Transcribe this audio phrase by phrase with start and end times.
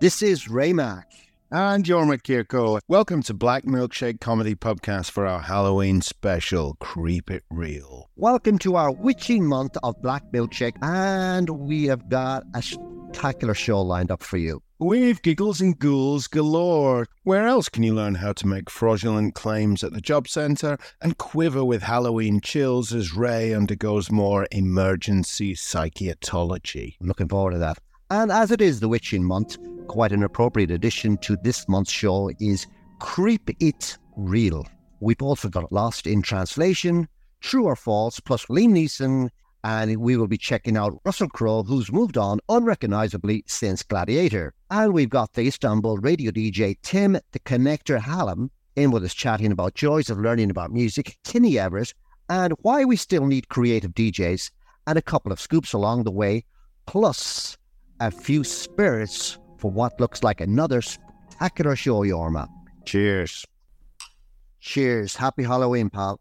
[0.00, 1.06] This is Ray Raymac.
[1.50, 2.78] And Jorma Kirko.
[2.86, 8.08] Welcome to Black Milkshake Comedy Podcast for our Halloween special, Creep It Real.
[8.14, 13.82] Welcome to our witching month of Black Milkshake, and we have got a spectacular show
[13.82, 14.62] lined up for you.
[14.78, 17.08] We've giggles and ghouls galore.
[17.24, 21.18] Where else can you learn how to make fraudulent claims at the job centre and
[21.18, 26.96] quiver with Halloween chills as Ray undergoes more emergency psychiatology?
[27.00, 27.78] I'm looking forward to that.
[28.10, 32.30] And as it is the witching month, quite an appropriate addition to this month's show
[32.40, 32.66] is
[33.00, 34.66] Creep It Real.
[35.00, 37.06] We've also got Lost in Translation,
[37.40, 39.28] True or False, plus Liam Neeson,
[39.62, 44.54] and we will be checking out Russell Crowe, who's moved on unrecognizably since Gladiator.
[44.70, 49.52] And we've got the Istanbul radio DJ Tim the Connector Hallam in with us chatting
[49.52, 51.92] about joys of learning about music, Kenny Everett,
[52.30, 54.50] and why we still need creative DJs,
[54.86, 56.46] and a couple of scoops along the way,
[56.86, 57.58] plus
[58.00, 62.48] a few spirits for what looks like another spectacular show, Jorma.
[62.84, 63.44] Cheers.
[64.60, 65.16] Cheers.
[65.16, 66.20] Happy Halloween, pal.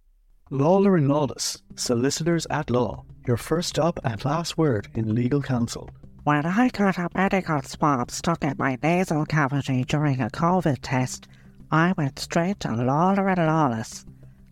[0.50, 5.90] Lawler and Lawless, solicitors at law, your first stop and last word in legal counsel.
[6.24, 11.28] When I got a medical swab stuck in my nasal cavity during a COVID test,
[11.72, 14.06] I went straight to Lawler and Lawless.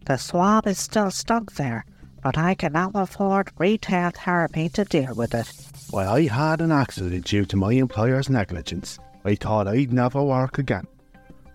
[0.06, 1.86] The swab is still stuck there,
[2.22, 5.52] but I can now afford retail therapy to deal with it.
[5.96, 9.00] Well, I had an accident due to my employer's negligence.
[9.24, 10.86] I thought I'd never work again.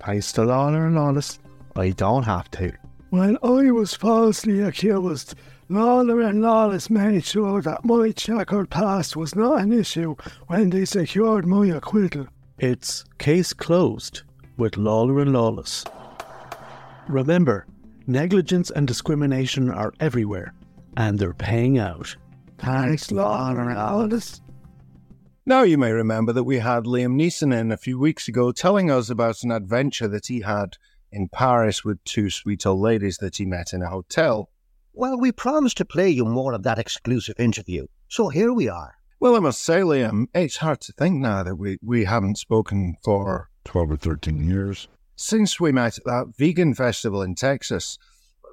[0.02, 1.38] Thanks to Lawler and Lawless,
[1.77, 2.72] I don't have to.
[3.10, 5.34] When I was falsely accused,
[5.69, 10.16] Lawler and Lawless made sure that my checkered past was not an issue
[10.47, 12.27] when they secured my acquittal.
[12.58, 14.22] It's case closed
[14.56, 15.84] with Lawler and Lawless.
[17.08, 17.66] Remember,
[18.06, 20.54] negligence and discrimination are everywhere,
[20.97, 22.16] and they're paying out.
[22.61, 24.41] Thanks, Lawler and Lawless.
[25.47, 28.91] Now you may remember that we had Liam Neeson in a few weeks ago telling
[28.91, 30.77] us about an adventure that he had
[31.11, 34.50] in Paris with two sweet old ladies that he met in a hotel.
[34.93, 38.94] Well, we promised to play you more of that exclusive interview, so here we are.
[39.19, 42.97] Well, I must say, Liam, it's hard to think now that we, we haven't spoken
[43.03, 44.88] for 12 or 13 years.
[45.16, 47.99] since we met at that vegan festival in Texas.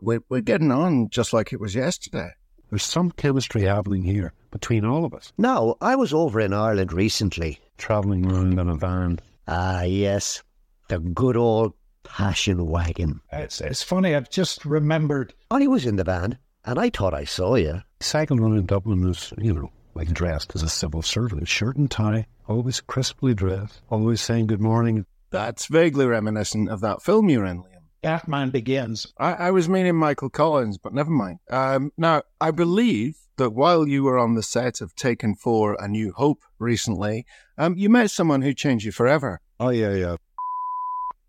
[0.01, 2.31] We're, we're getting on just like it was yesterday.
[2.69, 5.31] There's some chemistry happening here between all of us.
[5.38, 7.59] Now, I was over in Ireland recently.
[7.78, 9.19] Travelling around in a van.
[9.47, 10.44] Ah, yes,
[10.89, 11.73] the good old
[12.03, 13.22] passion wagon.
[13.31, 15.33] It's, it's funny, I've just remembered.
[15.51, 17.81] I was in the van, and I thought I saw you.
[18.00, 21.47] Cycling around in Dublin is, you know, like dressed as a civil servant.
[21.47, 25.05] Shirt and tie, always crisply dressed, always saying good morning.
[25.29, 27.76] That's vaguely reminiscent of that film you're in, Liam.
[28.02, 29.13] Batman Begins.
[29.18, 31.40] I, I was meaning Michael Collins, but never mind.
[31.50, 35.88] Um, now, I believe that while you were on the set of Taken 4 A
[35.88, 37.25] New Hope recently,
[37.58, 39.41] um, you met someone who changed you forever.
[39.59, 40.16] Oh, yeah, yeah.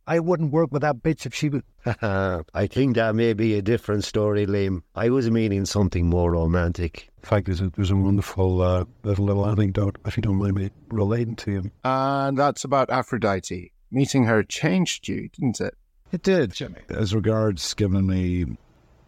[0.06, 1.62] I wouldn't work with that bitch if she was.
[1.84, 4.82] I think that may be a different story, Liam.
[4.94, 7.10] I was meaning something more romantic.
[7.22, 10.54] In fact, there's a, there's a wonderful uh, little, little anecdote, if you don't mind
[10.54, 11.70] me relating to you.
[11.84, 13.72] And that's about Aphrodite.
[13.90, 15.74] Meeting her changed you, didn't it?
[16.12, 16.52] It did.
[16.52, 16.80] Jimmy.
[16.88, 18.56] As regards giving me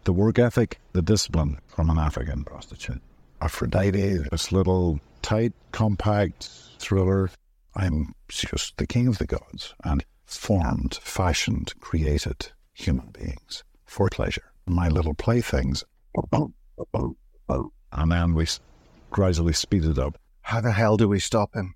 [0.05, 3.01] the work ethic, the discipline from an African prostitute.
[3.41, 7.31] Aphrodite, this little tight, compact thriller.
[7.75, 14.53] I'm just the king of the gods and formed, fashioned, created human beings for pleasure.
[14.67, 15.85] My little playthings.
[16.33, 16.53] And
[18.13, 18.47] then we
[19.11, 20.19] gradually speed it up.
[20.43, 21.75] How the hell do we stop him?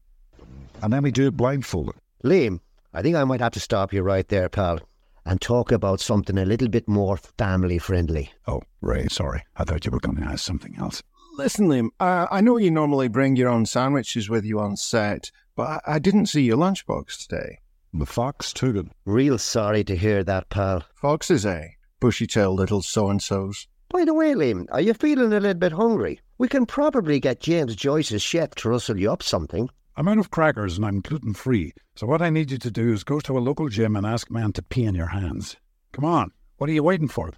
[0.82, 1.94] And then we do it blindfolded.
[2.22, 2.60] Liam,
[2.92, 4.80] I think I might have to stop you right there, pal,
[5.24, 8.32] and talk about something a little bit more family friendly.
[8.46, 9.42] Oh, Ray, sorry.
[9.56, 11.02] I thought you were going to ask something else.
[11.36, 15.30] Listen, Liam, uh, I know you normally bring your own sandwiches with you on set,
[15.56, 17.58] but I, I didn't see your lunchbox today.
[17.92, 18.86] The fox took it.
[19.04, 20.84] Real sorry to hear that, pal.
[20.94, 21.68] Foxes, eh?
[22.00, 23.66] Bushy tailed little so and so's.
[23.88, 26.20] By the way, Liam, are you feeling a little bit hungry?
[26.36, 29.70] We can probably get James Joyce's chef to rustle you up something.
[29.96, 31.72] I'm out of crackers and I'm gluten free.
[31.94, 34.28] So what I need you to do is go to a local gym and ask
[34.30, 35.56] man to pee in your hands.
[35.92, 36.32] Come on.
[36.56, 37.32] What are you waiting for?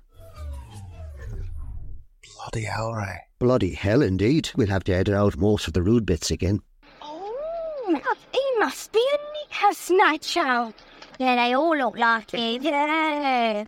[2.22, 3.18] Bloody hell, Ray.
[3.38, 4.50] Bloody hell, indeed.
[4.56, 6.60] We'll have to edit out most of the rude bits again.
[7.02, 8.00] Oh,
[8.32, 10.72] he must be a knicker snatcher.
[11.18, 12.62] Yeah, they all look like it.
[12.62, 13.64] Yeah.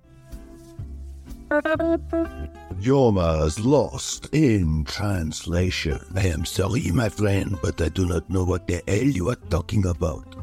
[2.80, 5.98] Jorma's lost in translation.
[6.14, 9.40] I am sorry, my friend, but I do not know what the hell you are
[9.50, 10.36] talking about.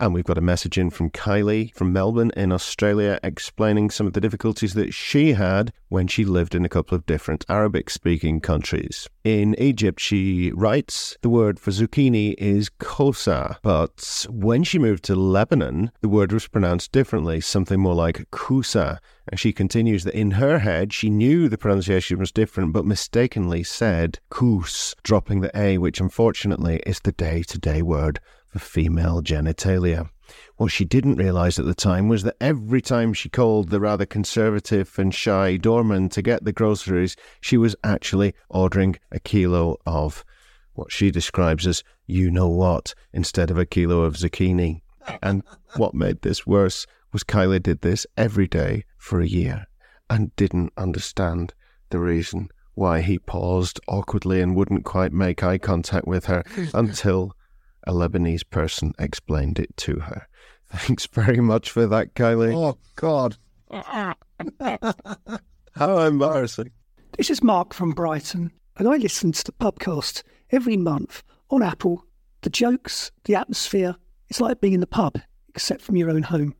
[0.00, 4.12] And we've got a message in from Kylie from Melbourne in Australia explaining some of
[4.12, 8.40] the difficulties that she had when she lived in a couple of different Arabic speaking
[8.40, 9.08] countries.
[9.24, 15.16] In Egypt, she writes the word for zucchini is kosa, but when she moved to
[15.16, 19.00] Lebanon, the word was pronounced differently, something more like kusa.
[19.26, 23.64] And she continues that in her head, she knew the pronunciation was different, but mistakenly
[23.64, 29.22] said kus, dropping the A, which unfortunately is the day to day word for female
[29.22, 30.08] genitalia.
[30.56, 34.04] What she didn't realise at the time was that every time she called the rather
[34.04, 40.24] conservative and shy doorman to get the groceries, she was actually ordering a kilo of
[40.74, 44.82] what she describes as you know what instead of a kilo of zucchini.
[45.22, 45.42] And
[45.76, 49.66] what made this worse was Kylie did this every day for a year
[50.10, 51.54] and didn't understand
[51.90, 57.34] the reason why he paused awkwardly and wouldn't quite make eye contact with her until
[57.88, 60.28] a Lebanese person explained it to her.
[60.68, 62.54] Thanks very much for that, Kylie.
[62.54, 63.38] Oh, God.
[65.72, 66.70] How embarrassing.
[67.16, 72.04] This is Mark from Brighton, and I listen to the podcast every month on Apple.
[72.42, 73.96] The jokes, the atmosphere,
[74.28, 75.18] it's like being in the pub,
[75.48, 76.54] except from your own home.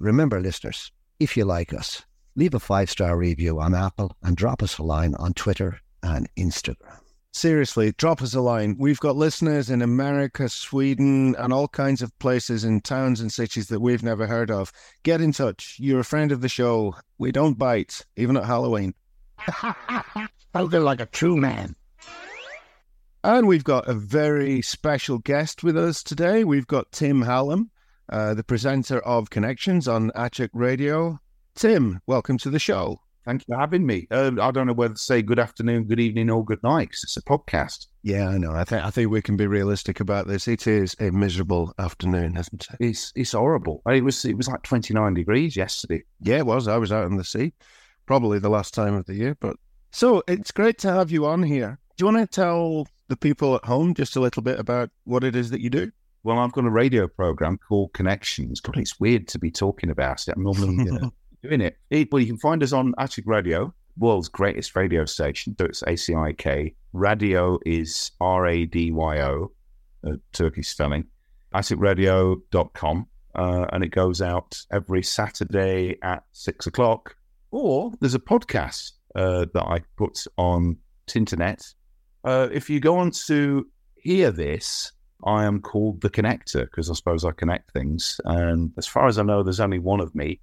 [0.00, 2.04] Remember, listeners, if you like us,
[2.34, 6.28] leave a five star review on Apple and drop us a line on Twitter and
[6.36, 6.98] Instagram.
[7.34, 8.76] Seriously, drop us a line.
[8.78, 13.66] We've got listeners in America, Sweden, and all kinds of places in towns and cities
[13.66, 14.72] that we've never heard of.
[15.02, 15.76] Get in touch.
[15.80, 16.94] You're a friend of the show.
[17.18, 18.94] We don't bite, even at Halloween.
[20.54, 21.74] Sounded like a true man.
[23.24, 26.44] And we've got a very special guest with us today.
[26.44, 27.72] We've got Tim Hallam,
[28.08, 31.18] uh, the presenter of Connections on Açık Radio.
[31.56, 33.00] Tim, welcome to the show.
[33.24, 34.06] Thank you for having me.
[34.10, 37.00] Uh, I don't know whether to say good afternoon, good evening, or good night 'cause
[37.04, 37.86] it's a podcast.
[38.02, 38.52] Yeah, I know.
[38.52, 40.46] I think I think we can be realistic about this.
[40.46, 42.76] It is a miserable afternoon, isn't it?
[42.80, 43.82] It's it's horrible.
[43.86, 46.02] It was it was like twenty nine degrees yesterday.
[46.20, 46.68] Yeah, it was.
[46.68, 47.54] I was out on the sea,
[48.06, 49.36] probably the last time of the year.
[49.40, 49.56] But
[49.90, 51.78] so it's great to have you on here.
[51.96, 55.24] Do you want to tell the people at home just a little bit about what
[55.24, 55.90] it is that you do?
[56.24, 58.60] Well, I've got a radio program called Connections.
[58.60, 60.34] God, it's weird to be talking about it.
[60.36, 61.10] I'm normally uh,
[61.44, 61.76] doing it.
[61.90, 62.08] it.
[62.10, 65.54] Well, you can find us on Açık Radio, world's greatest radio station.
[65.58, 66.74] So it's ACIK.
[66.92, 69.52] Radio is R A D Y O,
[70.06, 71.04] uh, Turkish spelling.
[71.54, 73.06] AtticRadio.com.
[73.34, 77.16] Uh, and it goes out every Saturday at six o'clock.
[77.50, 80.76] Or there's a podcast uh, that I put on
[81.08, 81.74] Tinternet.
[82.24, 84.92] Uh, if you go on to hear this,
[85.26, 88.20] I am called the connector because I suppose I connect things.
[88.24, 90.40] And as far as I know, there's only one of me.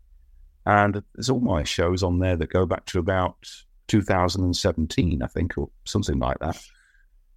[0.66, 3.50] And there's all my shows on there that go back to about
[3.88, 6.62] 2017, I think, or something like that.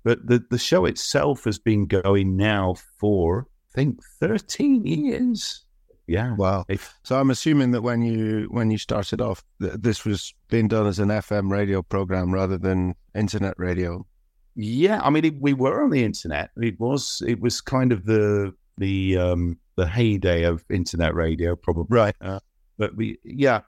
[0.02, 5.64] But the, the show itself has been going now for, I think, 13 years.
[6.06, 6.34] Yeah.
[6.36, 6.66] Wow.
[7.02, 10.86] So I'm assuming that when you when you started off, th- this was being done
[10.86, 14.06] as an FM radio program rather than internet radio.
[14.54, 16.50] Yeah, I mean, it, we were on the internet.
[16.56, 21.86] It was it was kind of the the um the heyday of internet radio, probably.
[21.96, 22.14] Right.
[22.20, 22.40] Uh,
[22.78, 23.60] but we, yeah,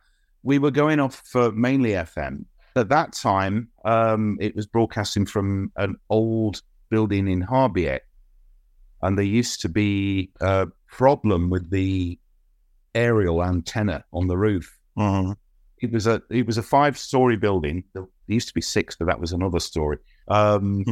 [0.42, 2.44] we were going off for mainly FM.
[2.74, 8.00] At that time, um, it was broadcasting from an old building in Harbiye,
[9.02, 12.18] and there used to be a problem with the
[12.94, 14.78] aerial antenna on the roof.
[14.98, 15.32] Mm-hmm.
[15.78, 17.84] It was a it was a five story building.
[18.26, 19.98] There used to be six, but that was another story.
[20.28, 20.84] Um,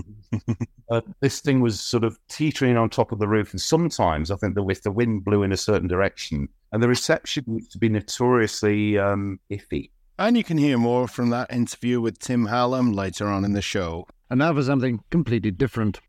[0.91, 4.37] uh, this thing was sort of teetering on top of the roof, and sometimes I
[4.37, 7.79] think that if the wind blew in a certain direction, and the reception used to
[7.79, 9.91] be notoriously um, iffy.
[10.19, 13.63] And you can hear more from that interview with Tim Hallam later on in the
[13.63, 14.06] show.
[14.31, 16.01] And now for something completely different.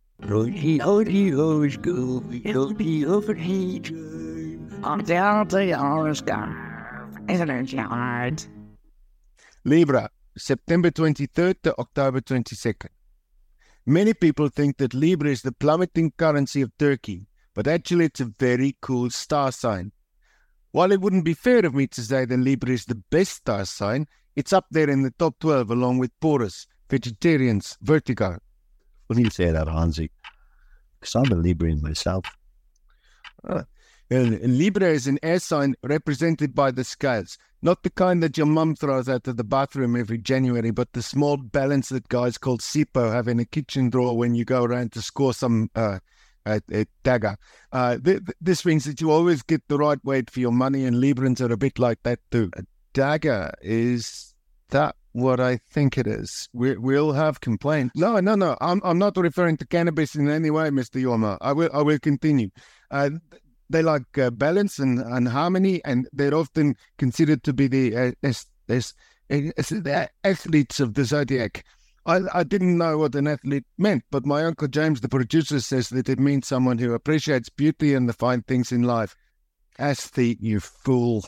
[9.65, 12.89] Libra, September 23rd to October 22nd.
[13.85, 18.31] Many people think that Libra is the plummeting currency of Turkey, but actually it's a
[18.39, 19.91] very cool star sign.
[20.71, 23.63] While it wouldn't be fair of me to say that Libra is the best star
[23.65, 28.39] sign, it's up there in the top 12 along with Taurus, Vegetarians, Vertigo.
[29.07, 30.09] When you say that, Honzie,
[30.99, 32.25] because I'm a Librian myself.
[33.47, 33.63] Uh,
[34.09, 38.75] Libra is an air sign represented by the scales, not the kind that your mum
[38.75, 43.11] throws out of the bathroom every January, but the small balance that guys called Sipo
[43.11, 45.99] have in a kitchen drawer when you go around to score some uh,
[46.45, 47.35] a, a dagger.
[47.71, 50.85] Uh, th- th- this means that you always get the right weight for your money,
[50.85, 52.51] and Librans are a bit like that too.
[52.55, 54.35] A dagger is
[54.69, 56.47] that what I think it is.
[56.53, 57.95] We, we'll have complaints.
[57.95, 58.57] No, no, no.
[58.61, 61.39] I'm I'm not referring to cannabis in any way, Mister Yoma.
[61.41, 62.49] I will I will continue.
[62.91, 63.09] Uh,
[63.69, 68.11] They like uh, balance and, and harmony, and they're often considered to be the uh,
[68.23, 68.93] as, as,
[69.29, 71.65] as the athletes of the zodiac.
[72.05, 75.89] I, I didn't know what an athlete meant, but my uncle James, the producer, says
[75.89, 79.15] that it means someone who appreciates beauty and the fine things in life.
[79.79, 81.25] Asthi, you fool.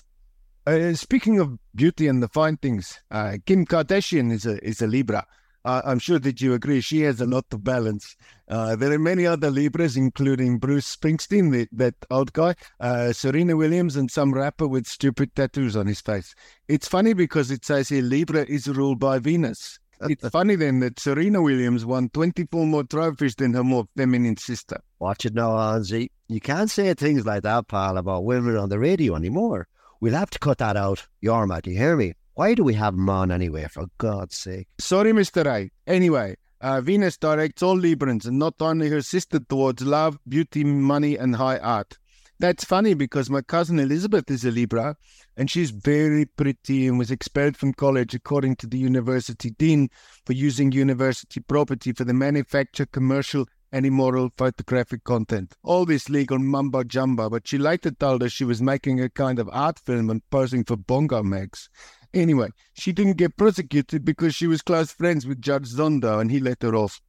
[0.67, 4.87] Uh, speaking of beauty and the fine things, uh, Kim Kardashian is a is a
[4.87, 5.25] Libra.
[5.67, 6.79] Uh, I'm sure that you agree.
[6.79, 8.15] She has a lot of balance.
[8.47, 13.57] Uh, there are many other Libras, including Bruce Springsteen, the, that old guy, uh, Serena
[13.57, 16.33] Williams, and some rapper with stupid tattoos on his face.
[16.69, 19.77] It's funny because it says here Libra is ruled by Venus.
[20.07, 24.79] It's funny then that Serena Williams won 24 more trophies than her more feminine sister.
[24.99, 26.11] Watch it now, Honzie.
[26.29, 29.67] You can't say things like that, pal, about women on the radio anymore.
[29.99, 31.07] We'll have to cut that out.
[31.21, 32.13] Jorma, do you hear me?
[32.37, 34.67] Why do we have on anyway, for God's sake?
[34.77, 35.43] Sorry, Mr.
[35.47, 35.71] A.
[35.87, 41.17] Anyway, uh, Venus directs all Librans and not only her sister towards love, beauty, money,
[41.17, 41.97] and high art.
[42.37, 44.97] That's funny because my cousin Elizabeth is a Libra
[45.35, 49.89] and she's very pretty and was expelled from college according to the university dean
[50.23, 55.55] for using university property for the manufacture, commercial, and immoral photographic content.
[55.63, 59.39] All this legal mumbo jumbo, but she later told us she was making a kind
[59.39, 61.67] of art film and posing for bongo mags.
[62.17, 66.39] Anyway, she didn't get prosecuted because she was close friends with Judge Zondo and he
[66.39, 66.99] let her off.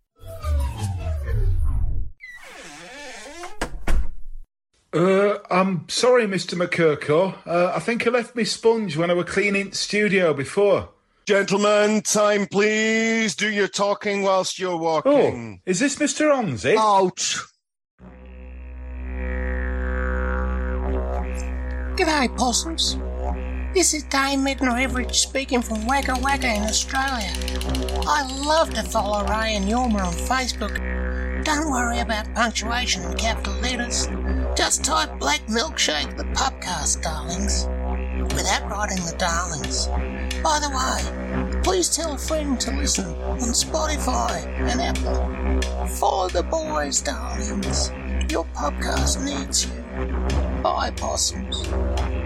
[4.93, 6.55] Uh, I'm sorry, Mr.
[6.55, 7.35] McCurko.
[7.47, 10.91] Uh, I think I left my sponge when I was cleaning the studio before.
[11.27, 13.35] Gentlemen, time please.
[13.35, 15.61] Do your talking whilst you're walking.
[15.63, 16.33] Oh, is this Mr.
[16.33, 16.77] Honzie?
[16.77, 17.17] Out.
[21.97, 22.99] G'day, possums.
[23.75, 27.31] This is Dame Midna Everage speaking from Wagga Wagga in Australia.
[28.09, 30.75] I love to follow Ray and Jorma on Facebook.
[31.45, 34.09] Don't worry about punctuation and capital letters.
[34.57, 37.67] Just type Black Milkshake the Pubcast, darlings.
[38.35, 39.87] Without writing the darlings.
[40.43, 45.87] By the way, please tell a friend to listen on Spotify and Apple.
[45.89, 47.91] Follow the boys, darlings.
[48.33, 50.63] Your podcast needs you.
[50.63, 52.18] Bye, possums.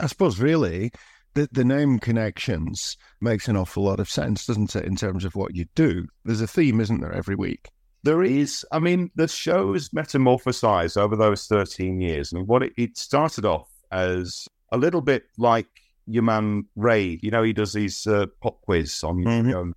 [0.00, 0.90] I suppose really
[1.34, 5.34] the, the name connections makes an awful lot of sense, doesn't it, in terms of
[5.36, 6.06] what you do?
[6.24, 7.68] There's a theme, isn't there, every week?
[8.02, 8.64] There is.
[8.72, 12.32] I mean, the show's metamorphosized over those 13 years.
[12.32, 15.68] I mean, what it, it started off as a little bit like
[16.06, 17.18] your man Ray.
[17.22, 19.48] You know, he does these uh, pop quiz on Mm-hmm.
[19.50, 19.74] your own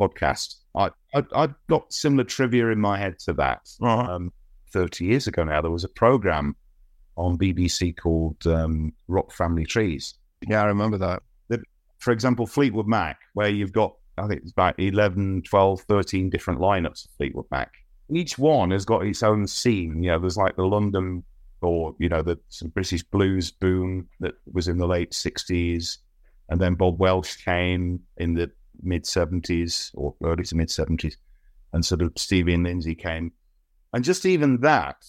[0.00, 0.56] podcast.
[0.74, 3.68] I, I I got similar trivia in my head to that.
[3.80, 4.32] Um,
[4.72, 6.54] Thirty years ago now, there was a program
[7.20, 10.14] on BBC called um, Rock Family Trees.
[10.48, 11.22] Yeah, I remember that.
[11.48, 11.62] The,
[11.98, 16.60] for example, Fleetwood Mac, where you've got I think it's about 11, 12, 13 different
[16.60, 17.72] lineups of Fleetwood Mac.
[18.10, 20.02] Each one has got its own scene.
[20.02, 21.22] You know, there's like the London
[21.62, 25.98] or, you know, the some British blues boom that was in the late 60s.
[26.48, 28.50] And then Bob Welch came in the
[28.82, 31.14] mid 70s or early to mid 70s.
[31.72, 33.32] And sort of Stevie and Lindsay came.
[33.92, 35.06] And just even that,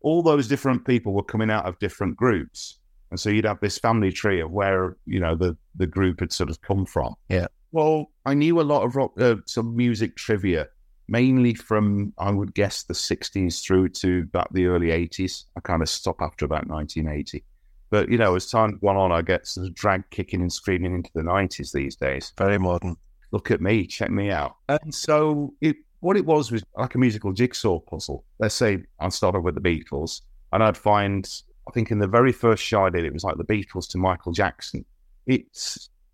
[0.00, 2.78] all those different people were coming out of different groups.
[3.10, 6.32] And so you'd have this family tree of where, you know, the, the group had
[6.32, 7.14] sort of come from.
[7.28, 7.46] Yeah.
[7.72, 10.68] Well, I knew a lot of rock, uh, some music trivia,
[11.08, 15.44] mainly from, I would guess, the 60s through to about the early 80s.
[15.56, 17.44] I kind of stop after about 1980.
[17.90, 20.94] But, you know, as time went on, I get sort of drag kicking and screaming
[20.94, 22.32] into the 90s these days.
[22.36, 22.96] Very modern.
[23.30, 24.56] Look at me, check me out.
[24.68, 28.24] And so it, what it was was like a musical jigsaw puzzle.
[28.38, 30.20] Let's say I started with the Beatles,
[30.52, 31.28] and I'd find,
[31.68, 33.98] I think in the very first show I did, it was like the Beatles to
[33.98, 34.84] Michael Jackson.
[35.26, 35.46] It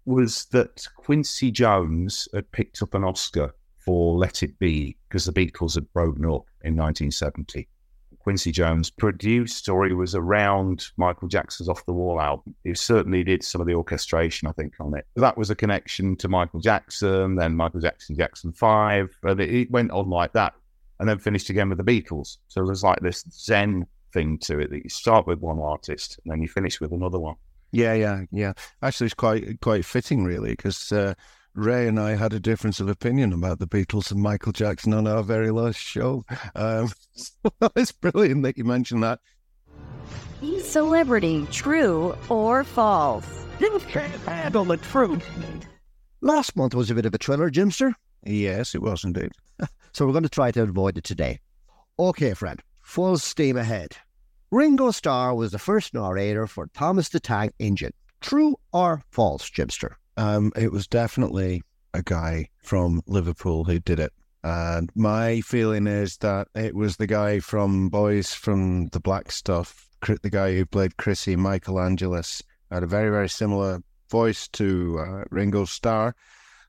[0.07, 5.33] was that Quincy Jones had picked up an Oscar for Let It Be because the
[5.33, 7.69] Beatles had broken up in 1970.
[8.25, 12.55] Quincy Jones produced or he was around Michael Jackson's Off the Wall album.
[12.65, 15.07] He certainly did some of the orchestration, I think, on it.
[15.15, 19.71] That was a connection to Michael Jackson, then Michael Jackson, Jackson 5, and it, it
[19.71, 20.55] went on like that.
[20.99, 22.39] And then finished again with the Beatles.
[22.49, 26.33] So there's like this Zen thing to it that you start with one artist and
[26.33, 27.35] then you finish with another one.
[27.73, 28.55] Yeah, yeah, yeah.
[28.81, 31.13] Actually, it's quite quite fitting, really, because uh,
[31.55, 35.07] Ray and I had a difference of opinion about the Beatles and Michael Jackson on
[35.07, 36.25] our very last show.
[36.57, 36.91] Um,
[37.77, 39.21] it's brilliant that you mentioned that.
[40.63, 43.47] Celebrity, true or false?
[43.61, 45.25] You can't handle the truth.
[46.21, 47.95] Last month was a bit of a thriller, Jimster.
[48.25, 49.31] Yes, it was indeed.
[49.93, 51.39] So we're going to try to avoid it today.
[52.01, 53.93] Okay, friend, full steam ahead.
[54.51, 57.93] Ringo Starr was the first narrator for Thomas the Tank Engine.
[58.21, 59.95] True or false, Jimster?
[60.17, 64.13] Um, it was definitely a guy from Liverpool who did it.
[64.43, 69.89] And my feeling is that it was the guy from Boys from the Black Stuff,
[70.23, 73.81] the guy who played Chrissy, Michael Angelis, had a very, very similar
[74.11, 76.15] voice to uh, Ringo Starr.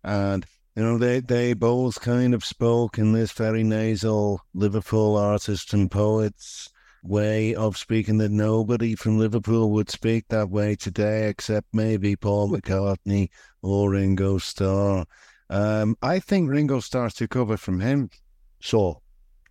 [0.03, 5.73] And, you know, they, they both kind of spoke in this very nasal Liverpool artist
[5.73, 6.69] and poets
[7.07, 12.49] way of speaking that nobody from Liverpool would speak that way today, except maybe Paul
[12.49, 13.29] McCartney
[13.61, 15.05] or Ringo Starr.
[15.49, 18.09] Um, I think Ringo Starr took over from him.
[18.61, 19.01] So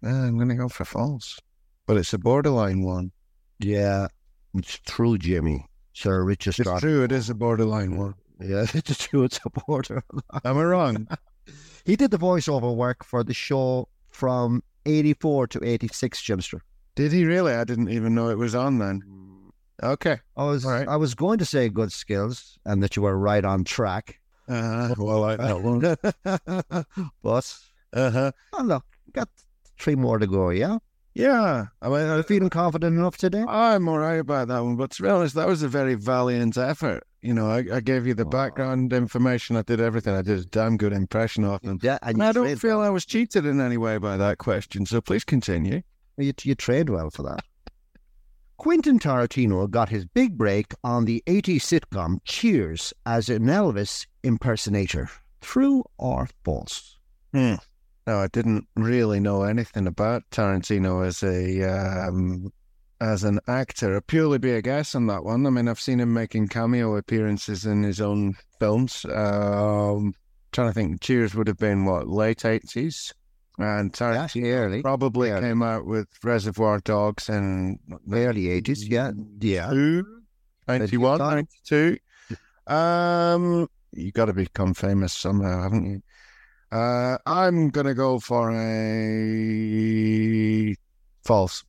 [0.05, 1.39] uh, I'm going to go for false.
[1.87, 3.13] But it's a borderline one.
[3.61, 4.09] Yeah,
[4.55, 5.67] it's true, Jimmy.
[5.93, 8.15] Sir Richard It's true, it is a borderline one.
[8.41, 9.25] Yeah, it's true.
[9.25, 10.03] It's a border.
[10.45, 11.07] Am I wrong?
[11.85, 16.61] he did the voiceover work for the show from 84 to 86, Jimster.
[16.97, 17.53] Did he really?
[17.53, 19.03] I didn't even know it was on then.
[19.83, 20.21] Okay.
[20.37, 23.65] I was I was going to say good skills and that you were right on
[23.65, 24.21] track.
[24.49, 25.97] Uh, well, I know.
[27.23, 27.57] but
[27.93, 28.33] uh-huh.
[28.53, 29.29] oh, look, got
[29.79, 30.79] three more to go, yeah?
[31.15, 31.67] Yeah.
[31.81, 33.45] I mean, Are you feeling confident enough today?
[33.47, 36.57] I'm all right about that one, but to be honest, that was a very valiant
[36.57, 37.05] effort.
[37.23, 38.07] You know, I, I gave Oh.
[38.07, 39.57] you the background information.
[39.57, 40.15] I did everything.
[40.15, 41.79] I did a damn good impression of them.
[41.83, 44.87] Yeah, and I don't feel I was cheated in any way by that question.
[44.87, 45.83] So please continue.
[46.17, 47.45] You, you trade well for that.
[48.57, 55.11] Quentin Tarantino got his big break on the 80s sitcom Cheers as an Elvis impersonator.
[55.41, 56.97] True or false?
[57.33, 57.57] Hmm.
[58.07, 62.53] No, I didn't really know anything about Tarantino as a um,
[63.01, 63.97] as an actor.
[63.97, 65.47] I'd purely be a guess on that one.
[65.47, 69.05] I mean, I've seen him making cameo appearances in his own films.
[69.07, 70.15] Um,
[70.53, 73.13] trying to think, Cheers would have been what late eighties,
[73.59, 78.87] and Tarantino probably came out with Reservoir Dogs in the early eighties.
[78.89, 80.03] Yeah, yeah.
[80.67, 81.99] 91, 92.
[82.67, 86.03] Um, you got to become famous somehow, haven't you?
[86.73, 89.55] Uh, I'm gonna go for a
[91.23, 91.63] false.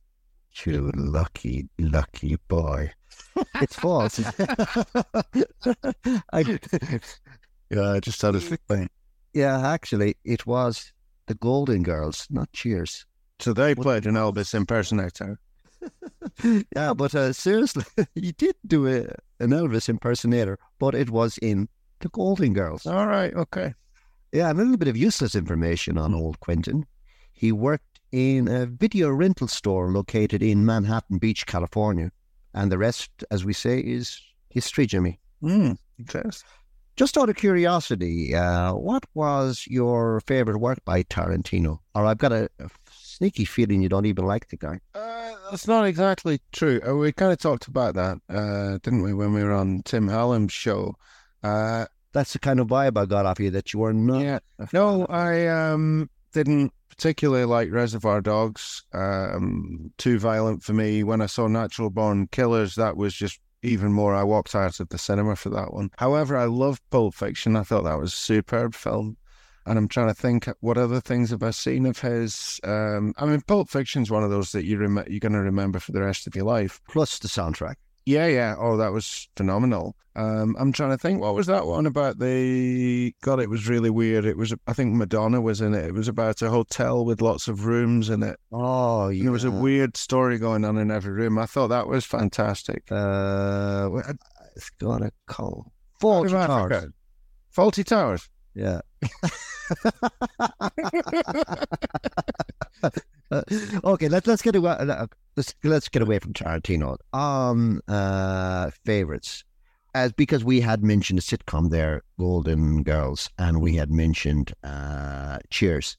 [0.64, 2.90] You lucky, lucky boy.
[3.60, 4.18] It's false.
[6.32, 6.40] I,
[7.70, 8.88] yeah, I just had a thing.
[9.34, 10.92] Yeah, actually, it was
[11.26, 13.06] the Golden Girls, not Cheers.
[13.38, 15.38] So they played an Elvis impersonator.
[16.74, 17.84] yeah, but uh, seriously,
[18.14, 19.00] he did do a,
[19.42, 21.68] an Elvis impersonator, but it was in
[22.00, 22.86] the Golden Girls.
[22.86, 23.74] All right, okay.
[24.32, 26.86] Yeah, a little bit of useless information on old Quentin.
[27.32, 32.10] He worked in a video rental store located in Manhattan Beach, California.
[32.54, 35.20] And the rest, as we say, is history, Jimmy.
[35.42, 36.48] Mm, interesting.
[36.96, 41.80] Just out of curiosity, uh, what was your favorite work by Tarantino?
[41.94, 44.80] Or I've got a, a sneaky feeling you don't even like the guy.
[44.94, 46.80] Uh, that's not exactly true.
[46.86, 50.08] Uh, we kind of talked about that, uh, didn't we, when we were on Tim
[50.08, 50.94] Hallam's show?
[51.42, 54.22] Uh, That's the kind of vibe I got off you that you were not.
[54.22, 54.38] Yeah.
[54.72, 58.84] No, I um, didn't particularly like Reservoir Dogs.
[58.94, 61.04] Um, too violent for me.
[61.04, 64.14] When I saw Natural Born Killers, that was just even more.
[64.14, 65.90] I walked out of the cinema for that one.
[65.98, 67.56] However, I love Pulp Fiction.
[67.56, 69.16] I thought that was a superb film.
[69.66, 72.60] And I'm trying to think what other things have I seen of his.
[72.62, 75.80] Um, I mean, Pulp Fiction's one of those that you rem- you're going to remember
[75.80, 76.80] for the rest of your life.
[76.88, 77.74] Plus the soundtrack.
[78.06, 78.54] Yeah, yeah.
[78.56, 79.96] Oh, that was phenomenal.
[80.14, 82.20] Um, I'm trying to think, what was that one about?
[82.20, 84.24] The God, it was really weird.
[84.24, 85.84] It was, I think Madonna was in it.
[85.84, 88.38] It was about a hotel with lots of rooms in it.
[88.52, 89.24] Oh, yeah.
[89.24, 91.36] There was a weird story going on in every room.
[91.36, 92.84] I thought that was fantastic.
[92.90, 93.90] Uh,
[94.54, 96.86] it's gonna call Fawlty Towers.
[97.54, 98.30] Fawlty Towers.
[98.54, 98.80] Yeah.
[103.30, 103.42] Uh,
[103.84, 104.70] okay, let's let's get away.
[104.70, 106.96] uh, Let's let's get away from Tarantino.
[107.12, 109.44] Um, uh, favorites,
[109.94, 115.38] as because we had mentioned a sitcom there, Golden Girls, and we had mentioned uh,
[115.50, 115.98] Cheers.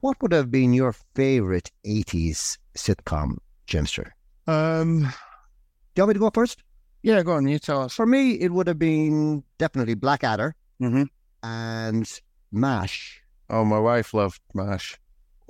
[0.00, 3.36] What would have been your favorite '80s sitcom,
[3.68, 4.10] Jimster?
[4.46, 5.06] Um, do
[5.96, 6.62] you want me to go first?
[7.02, 7.46] Yeah, go on.
[7.46, 7.94] You tell us.
[7.94, 11.04] For me, it would have been definitely Blackadder mm-hmm.
[11.42, 12.20] and
[12.50, 13.22] Mash.
[13.50, 14.98] Oh, my wife loved Mash.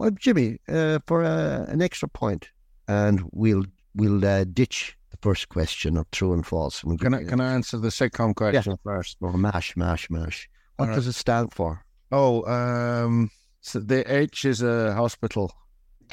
[0.02, 2.50] Well, Jimmy, uh, for uh, an extra point,
[2.88, 3.62] and we'll
[3.94, 6.82] we'll uh, ditch the first question of true and false.
[6.82, 9.18] We'll Can I can I answer the sitcom question first?
[9.22, 10.50] Oh, mash, mash, mash.
[10.74, 11.10] What All does right.
[11.10, 11.84] it stand for?
[12.10, 15.52] Oh, um, so the H is a hospital.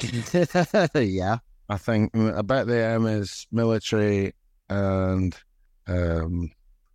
[0.94, 1.38] yeah.
[1.68, 4.34] I think mm, I bet the M is military
[4.68, 5.36] and
[5.88, 6.52] um,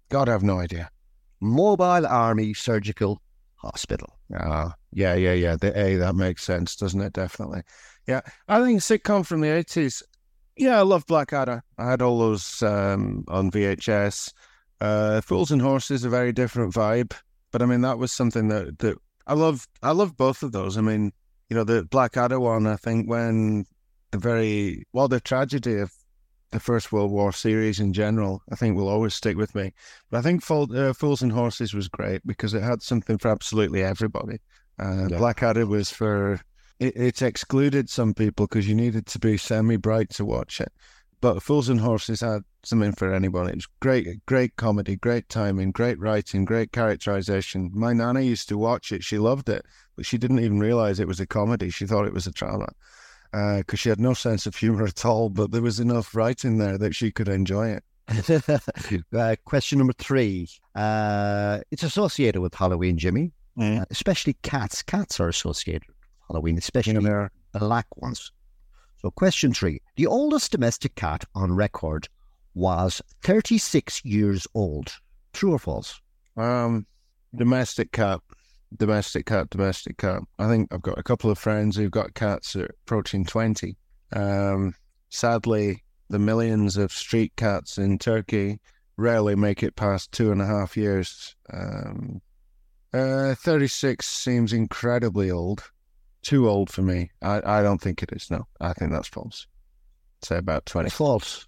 [0.07, 0.89] God, I have no idea.
[1.41, 3.21] Mobile Army Surgical
[3.65, 4.17] Hospital.
[4.39, 5.55] Ah, yeah, yeah, yeah.
[5.55, 7.13] The A that makes sense, doesn't it?
[7.13, 7.61] Definitely.
[8.07, 10.03] Yeah, I think sitcom from the eighties.
[10.57, 11.63] Yeah, I love Blackadder.
[11.77, 14.31] I had all those um, on VHS.
[14.79, 17.13] Uh, Fools and Horses, a very different vibe,
[17.51, 18.97] but I mean that was something that that
[19.27, 19.67] I love.
[19.81, 20.77] I love both of those.
[20.77, 21.11] I mean,
[21.49, 23.65] you know, the Blackadder one, I think when
[24.11, 25.91] the very, well, the tragedy of
[26.55, 29.73] the First World War series in general, I think will always stick with me.
[30.09, 33.27] But I think Fol- uh, Fools and Horses was great because it had something for
[33.27, 34.39] absolutely everybody.
[34.79, 35.17] Uh, Yeah.
[35.17, 36.39] Blackadder was for,
[36.79, 40.71] it, it's excluded some people because you needed to be semi bright to watch it.
[41.19, 43.49] But Fools and Horses had something for anyone.
[43.49, 47.71] It was great, great comedy, great timing, great writing, great characterization.
[47.73, 49.03] My nana used to watch it.
[49.03, 49.65] She loved it,
[49.95, 51.69] but she didn't even realize it was a comedy.
[51.69, 52.69] She thought it was a drama
[53.57, 55.29] because she had no sense of humor at all.
[55.29, 57.83] But there was enough writing there that she could enjoy it.
[59.15, 60.47] uh, question number three.
[60.75, 63.31] Uh, it's associated with Halloween, Jimmy.
[63.57, 63.81] Mm.
[63.81, 64.81] Uh, especially cats.
[64.83, 66.99] Cats are associated with Halloween, especially
[67.53, 68.31] black ones.
[69.01, 69.81] So, question three.
[69.95, 72.07] The oldest domestic cat on record
[72.53, 74.93] was 36 years old.
[75.33, 76.01] True or false?
[76.37, 76.85] Um,
[77.35, 78.21] domestic cat,
[78.77, 80.21] domestic cat, domestic cat.
[80.39, 83.75] I think I've got a couple of friends who've got cats that are approaching 20.
[84.13, 84.75] Um,
[85.09, 88.59] sadly, the millions of street cats in Turkey
[88.97, 91.35] rarely make it past two and a half years.
[91.51, 92.21] Um,
[92.93, 95.63] uh, 36 seems incredibly old.
[96.21, 97.11] Too old for me.
[97.21, 98.47] I, I don't think it is, no.
[98.61, 99.47] I think that's false.
[100.21, 100.87] Say about 20.
[100.87, 101.47] It's false.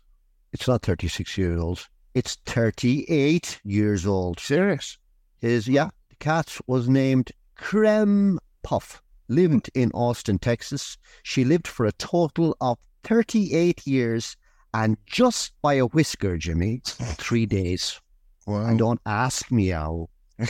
[0.54, 1.88] It's not 36 years old.
[2.13, 4.40] It's 38 years old.
[4.40, 4.98] Serious?
[5.40, 9.01] His, yeah, cat was named Creme Puff.
[9.30, 10.97] Lived in Austin, Texas.
[11.23, 14.38] She lived for a total of 38 years
[14.73, 17.99] and just by a whisker, Jimmy, three days.
[18.45, 18.65] Wow.
[18.65, 20.10] And don't ask me how.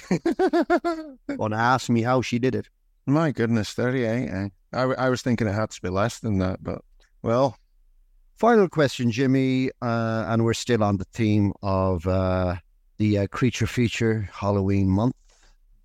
[1.28, 2.68] don't ask me how she did it.
[3.06, 4.30] My goodness, 38.
[4.30, 4.50] Eh?
[4.74, 6.82] I, I was thinking it had to be less than that, but
[7.24, 7.58] well,
[8.38, 12.56] Final question, Jimmy, uh, and we're still on the theme of uh,
[13.00, 15.16] the uh, creature feature Halloween month.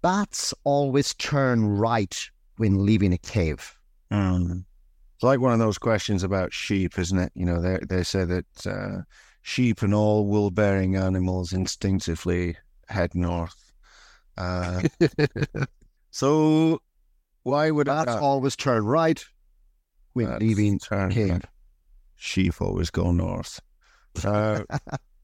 [0.02, 3.78] Bats always turn right when leaving a cave.
[5.14, 7.32] it's like one of those questions about sheep, isn't it?
[7.34, 9.02] You know, they they say that uh,
[9.42, 12.56] sheep and all wool-bearing animals instinctively
[12.88, 13.72] head north.
[14.36, 14.82] Uh,
[16.10, 16.80] so
[17.44, 19.24] why would Bats uh, always turn right
[20.14, 21.30] when leaving turn a cave.
[21.30, 21.44] right.
[22.16, 23.60] sheep always go north?
[24.24, 24.62] Uh,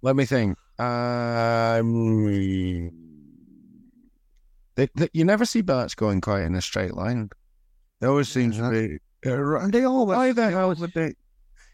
[0.03, 0.57] let me think.
[0.79, 2.91] Um,
[4.79, 7.31] they, they, you never see bats going quite in a straight line.
[8.01, 8.99] They always seem to be.
[9.23, 10.17] They always.
[10.17, 11.14] Why the hell would they?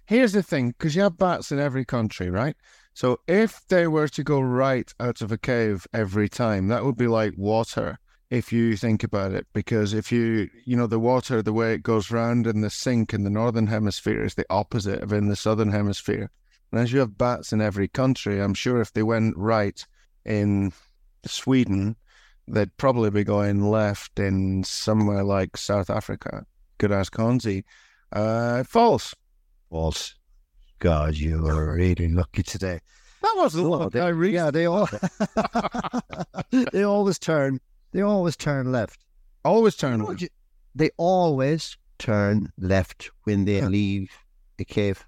[0.06, 2.56] Here's the thing, because you have bats in every country, right?
[2.94, 6.96] So if they were to go right out of a cave every time, that would
[6.96, 7.98] be like water.
[8.30, 11.82] If you think about it, because if you, you know, the water, the way it
[11.82, 15.36] goes round in the sink in the northern hemisphere is the opposite of in the
[15.36, 16.30] southern hemisphere.
[16.72, 19.86] And as you have bats in every country, I'm sure if they went right
[20.24, 20.72] in
[21.26, 21.96] Sweden,
[22.46, 26.44] they'd probably be going left in somewhere like South Africa.
[26.78, 27.64] Good ask Konzi.
[28.12, 29.14] Uh, false.
[29.70, 30.14] False.
[30.78, 32.80] God, you are really lucky today.
[33.22, 33.92] That wasn't Oh, luck.
[33.92, 34.34] they- I reached.
[34.34, 34.88] yeah, they all
[36.72, 37.60] they always turn.
[37.92, 39.00] They always turn left.
[39.44, 40.22] Always turn Would left.
[40.22, 40.28] you-
[40.74, 44.10] They always turn left when they leave
[44.58, 45.06] the cave.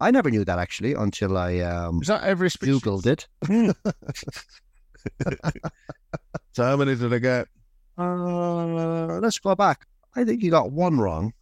[0.00, 2.80] I never knew that actually until I um, Is that every species?
[2.80, 3.26] googled it.
[6.52, 7.46] So how many did I get?
[7.96, 9.86] Uh, let's go back.
[10.16, 11.32] I think you got one wrong,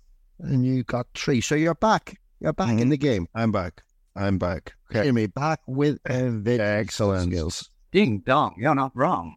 [0.40, 1.40] and you got three.
[1.40, 2.18] So you're back.
[2.40, 2.78] You're back Mm-hmm.
[2.80, 3.26] in the game.
[3.34, 3.82] I'm back.
[4.14, 4.74] I'm back.
[4.90, 5.04] Okay.
[5.04, 7.30] Jimmy, back with a bit Excellent.
[7.32, 7.70] skills.
[7.92, 9.36] Ding dong, you're not wrong.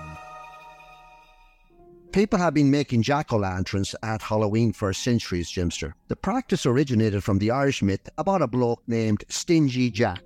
[2.11, 5.93] People have been making jack o' lanterns at Halloween for centuries, Jimster.
[6.09, 10.21] The practice originated from the Irish myth about a bloke named Stingy Jack.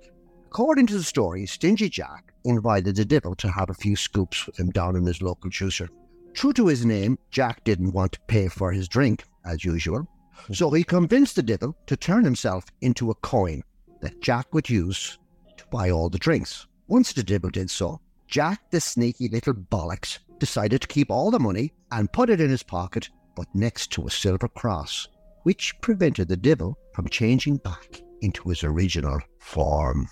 [0.46, 4.58] According to the story, Stingy Jack invited the devil to have a few scoops with
[4.58, 5.88] him down in his local juicer.
[6.34, 10.08] True to his name, Jack didn't want to pay for his drink, as usual,
[10.52, 13.62] so he convinced the devil to turn himself into a coin
[14.00, 15.18] that Jack would use
[15.56, 16.66] to buy all the drinks.
[16.88, 21.38] Once the devil did so, Jack, the sneaky little bollocks, decided to keep all the
[21.38, 25.08] money and put it in his pocket, but next to a silver cross,
[25.44, 30.08] which prevented the devil from changing back into his original form.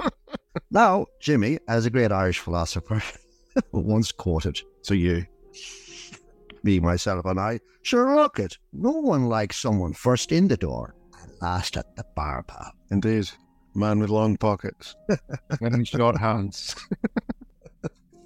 [0.70, 3.02] now, Jimmy, as a great Irish philosopher,
[3.72, 5.24] once quoted, to you.
[6.62, 7.60] Me, myself, and I.
[7.82, 8.58] Sure, look it.
[8.72, 12.72] No one likes someone first in the door and last at the bar, pal.
[12.90, 13.30] Indeed.
[13.74, 14.96] Man with long pockets
[15.60, 16.74] and short hands.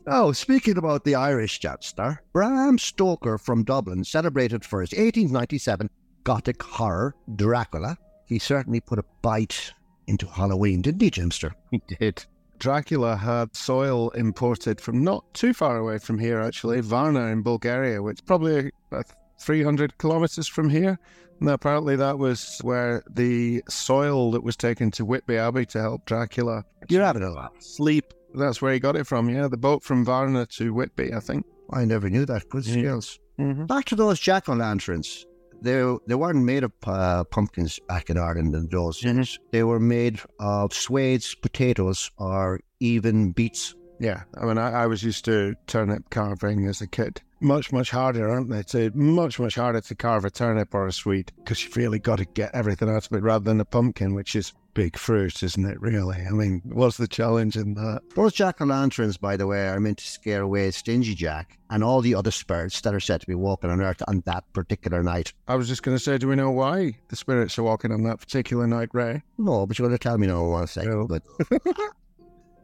[0.06, 5.88] Oh, speaking about the Irish Jetstar, Bram Stoker from Dublin celebrated for his 1897
[6.24, 7.96] Gothic horror, Dracula.
[8.26, 9.72] He certainly put a bite
[10.06, 11.52] into Halloween, didn't he, Jimster?
[11.70, 12.24] He did.
[12.58, 18.02] Dracula had soil imported from not too far away from here, actually, Varna in Bulgaria,
[18.02, 19.06] which is probably about
[19.40, 20.98] 300 kilometers from here.
[21.40, 26.04] And apparently, that was where the soil that was taken to Whitby Abbey to help
[26.04, 26.64] Dracula.
[26.88, 27.52] You're having a laugh.
[27.58, 28.12] Sleep.
[28.34, 29.48] That's where he got it from, yeah.
[29.48, 31.46] The boat from Varna to Whitby, I think.
[31.70, 32.48] I never knew that.
[32.48, 33.18] Good skills.
[33.38, 33.66] Mm-hmm.
[33.66, 35.26] Back to those jack o' lanterns.
[35.62, 39.38] They, they weren't made of uh, pumpkins back in Ireland in those days.
[39.50, 43.74] They were made of swedes, potatoes, or even beets.
[43.98, 47.22] Yeah, I mean, I, I was used to turnip carving as a kid.
[47.40, 48.58] Much, much harder, aren't they?
[48.58, 52.16] It's much, much harder to carve a turnip or a sweet because you've really got
[52.16, 55.64] to get everything out of it rather than a pumpkin, which is big fruit, isn't
[55.64, 56.18] it, really?
[56.26, 58.02] I mean, what's the challenge in that?
[58.14, 61.82] Those jack o' lanterns, by the way, are meant to scare away Stingy Jack and
[61.82, 65.02] all the other spirits that are said to be walking on Earth on that particular
[65.02, 65.32] night.
[65.48, 68.02] I was just going to say, do we know why the spirits are walking on
[68.02, 69.22] that particular night, Ray?
[69.38, 71.06] No, but you're going to tell me no one second.
[71.06, 71.22] But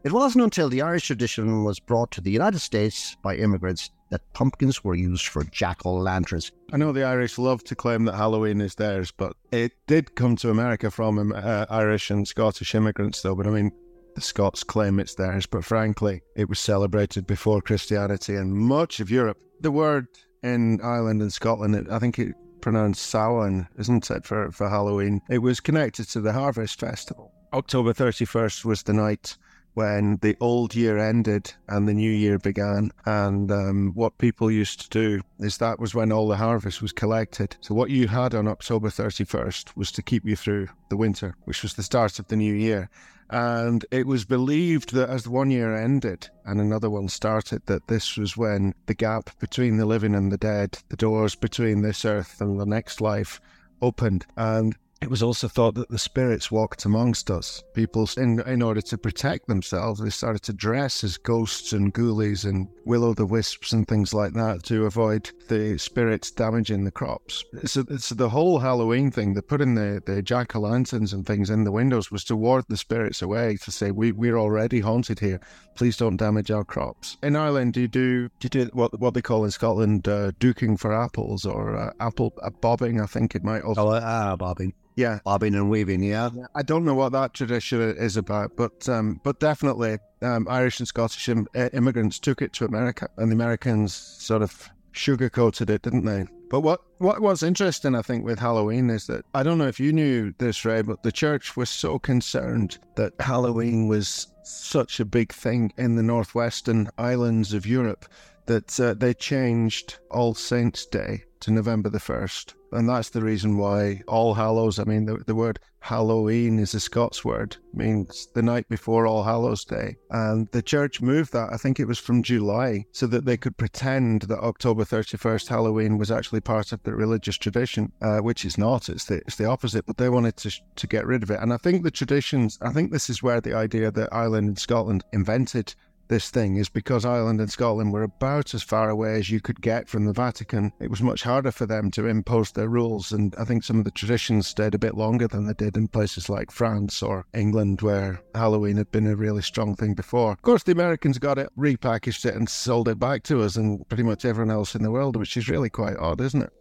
[0.03, 4.33] it wasn't until the Irish tradition was brought to the United States by immigrants that
[4.33, 6.51] pumpkins were used for jack o' lanterns.
[6.73, 10.37] I know the Irish love to claim that Halloween is theirs, but it did come
[10.37, 13.35] to America from uh, Irish and Scottish immigrants, though.
[13.35, 13.73] But I mean,
[14.15, 19.11] the Scots claim it's theirs, but frankly, it was celebrated before Christianity in much of
[19.11, 19.39] Europe.
[19.61, 20.09] The word
[20.43, 25.21] in Ireland and Scotland, it, I think it pronounced Samhain, isn't it, for, for Halloween?
[25.29, 27.33] It was connected to the Harvest Festival.
[27.53, 29.37] October 31st was the night
[29.75, 32.91] when the old year ended and the new year began.
[33.07, 36.93] And um, what people used to do is that was when all the harvest was
[36.93, 37.57] collected.
[37.61, 41.63] So what you had on October 31st was to keep you through the winter, which
[41.63, 42.91] was the start of the new year.
[43.31, 48.17] And it was believed that as one year ended and another one started, that this
[48.17, 52.41] was when the gap between the living and the dead, the doors between this earth
[52.41, 53.41] and the next life,
[53.81, 54.27] opened.
[54.37, 57.65] And it was also thought that the spirits walked amongst us.
[57.73, 62.45] People, in, in order to protect themselves, they started to dress as ghosts and ghoulies
[62.45, 66.91] and will o' the wisps and things like that to avoid the spirits damaging the
[66.91, 67.43] crops.
[67.65, 69.33] So it's the whole Halloween thing.
[69.33, 72.37] They put in the, the jack o' lanterns and things in the windows was to
[72.37, 75.41] ward the spirits away, to say, we, we're already haunted here.
[75.77, 77.17] Please don't damage our crops.
[77.23, 80.33] In Ireland, do you do, do, you do what, what they call in Scotland uh,
[80.33, 83.89] dooking for apples or uh, apple uh, bobbing, I think it might also.
[83.89, 84.75] Oh, ah, bobbing.
[84.97, 86.03] Yeah, bobbing and weaving.
[86.03, 90.79] Yeah, I don't know what that tradition is about, but um, but definitely um, Irish
[90.79, 95.83] and Scottish Im- immigrants took it to America, and the Americans sort of sugarcoated it,
[95.83, 96.27] didn't they?
[96.51, 99.79] But what, what was interesting, I think, with Halloween is that I don't know if
[99.79, 105.05] you knew this, Ray, but the church was so concerned that Halloween was such a
[105.05, 108.05] big thing in the northwestern islands of Europe
[108.47, 112.55] that uh, they changed All Saints' Day to November the 1st.
[112.73, 116.81] And that's the reason why All Hallows, I mean, the, the word Halloween is a
[116.81, 119.97] Scots word, means the night before All Hallows Day.
[120.11, 123.57] And the church moved that, I think it was from July, so that they could
[123.57, 128.59] pretend that October 31st Halloween was actually part of the religious tradition, uh, which is
[128.59, 128.89] not.
[128.89, 131.41] It's the, it's the opposite, but they wanted to, to get rid of it.
[131.41, 134.59] And I think the traditions, I think this is where the idea that Ireland and
[134.59, 135.75] Scotland invented
[136.11, 139.63] this thing is because Ireland and Scotland were about as far away as you could
[139.63, 140.73] get from the Vatican.
[140.81, 143.85] It was much harder for them to impose their rules, and I think some of
[143.85, 147.81] the traditions stayed a bit longer than they did in places like France or England,
[147.81, 150.33] where Halloween had been a really strong thing before.
[150.33, 153.89] Of course, the Americans got it, repackaged it, and sold it back to us and
[153.89, 156.53] pretty much everyone else in the world, which is really quite odd, isn't it?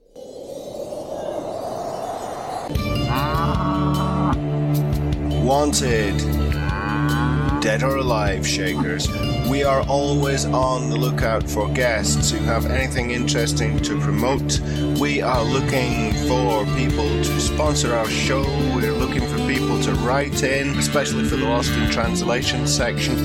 [5.43, 6.38] Wanted.
[7.61, 9.09] Dead or alive, Shakers.
[9.49, 14.61] We are always on the lookout for guests who have anything interesting to promote.
[14.97, 18.43] We are looking for people to sponsor our show.
[18.73, 23.17] We're looking for people to write in, especially for the Lost in Translation section.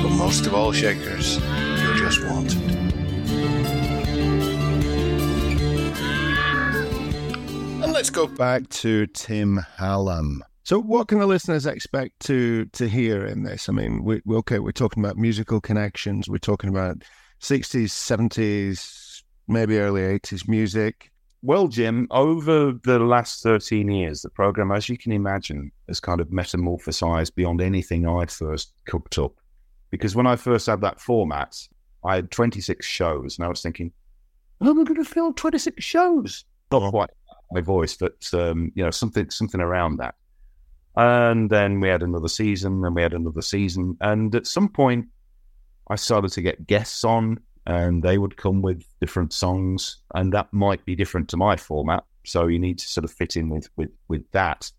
[0.00, 1.38] But most of all, Shakers,
[1.82, 2.62] you're just wanted.
[7.82, 10.44] And let's go back to Tim Hallam.
[10.66, 13.68] So, what can the listeners expect to to hear in this?
[13.68, 16.28] I mean, we, okay, we're talking about musical connections.
[16.28, 17.04] We're talking about
[17.38, 21.12] sixties, seventies, maybe early eighties music.
[21.42, 26.20] Well, Jim, over the last 13 years, the program, as you can imagine, has kind
[26.20, 29.34] of metamorphosized beyond anything I'd first cooked up.
[29.90, 31.56] Because when I first had that format,
[32.04, 33.92] I had 26 shows, and I was thinking,
[34.60, 36.44] how am I going to fill 26 shows?
[36.72, 37.10] Not quite
[37.52, 40.16] my voice, but um, you know, something something around that.
[40.96, 45.06] And then we had another season, and we had another season, and at some point,
[45.88, 50.52] I started to get guests on, and they would come with different songs, and that
[50.52, 52.04] might be different to my format.
[52.24, 54.70] So you need to sort of fit in with with with that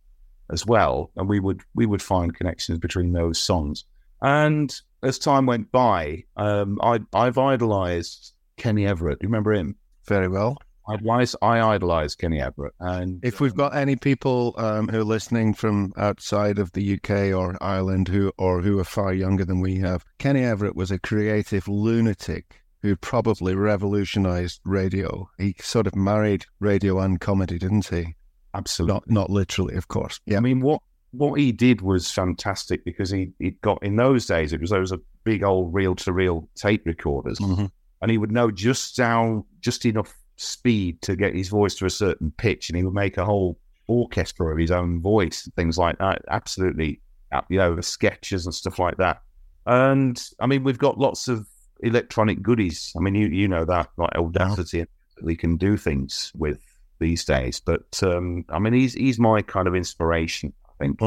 [0.51, 3.86] as well, and we would we would find connections between those songs.
[4.21, 9.19] And as time went by, um, I I've idolized Kenny Everett.
[9.19, 9.75] Do you remember him?
[10.08, 10.58] Very well.
[10.88, 12.73] I idolize, I idolize Kenny Everett.
[12.80, 17.36] And if we've got any people um, who are listening from outside of the UK
[17.38, 21.00] or Ireland who or who are far younger than we have, Kenny Everett was a
[21.00, 25.30] creative lunatic who probably revolutionized radio.
[25.38, 28.15] He sort of married radio and comedy, didn't he?
[28.54, 28.93] Absolutely.
[28.93, 30.19] Not not literally, of course.
[30.26, 30.38] Yeah.
[30.38, 34.54] I mean, what what he did was fantastic because he he got in those days
[34.54, 37.65] it was those a big old reel to reel tape recorders, Mm-hmm.
[38.02, 41.89] and he would know just how just enough speed to get his voice to a
[41.89, 45.78] certain pitch, and he would make a whole orchestra of his own voice and things
[45.78, 46.21] like that.
[46.30, 49.21] Absolutely, uh, you know, the sketches and stuff like that.
[49.65, 51.47] And I mean, we've got lots of
[51.82, 52.93] electronic goodies.
[52.97, 54.86] I mean, you you know that like Audacity
[55.21, 56.60] we can do things with
[57.00, 57.60] these days.
[57.60, 60.54] But um, I mean, he's he's my kind of inspiration.
[60.67, 61.00] I think.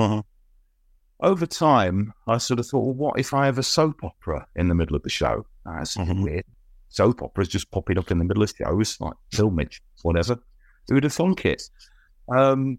[1.23, 4.69] Over time, I sort of thought, well, what if I have a soap opera in
[4.69, 5.45] the middle of the show?
[5.67, 6.45] That's weird.
[6.91, 10.39] Soap operas just popping up in the middle of shows, like filmage, whatever.
[10.89, 11.63] Who would have thunk it?
[12.35, 12.79] Um,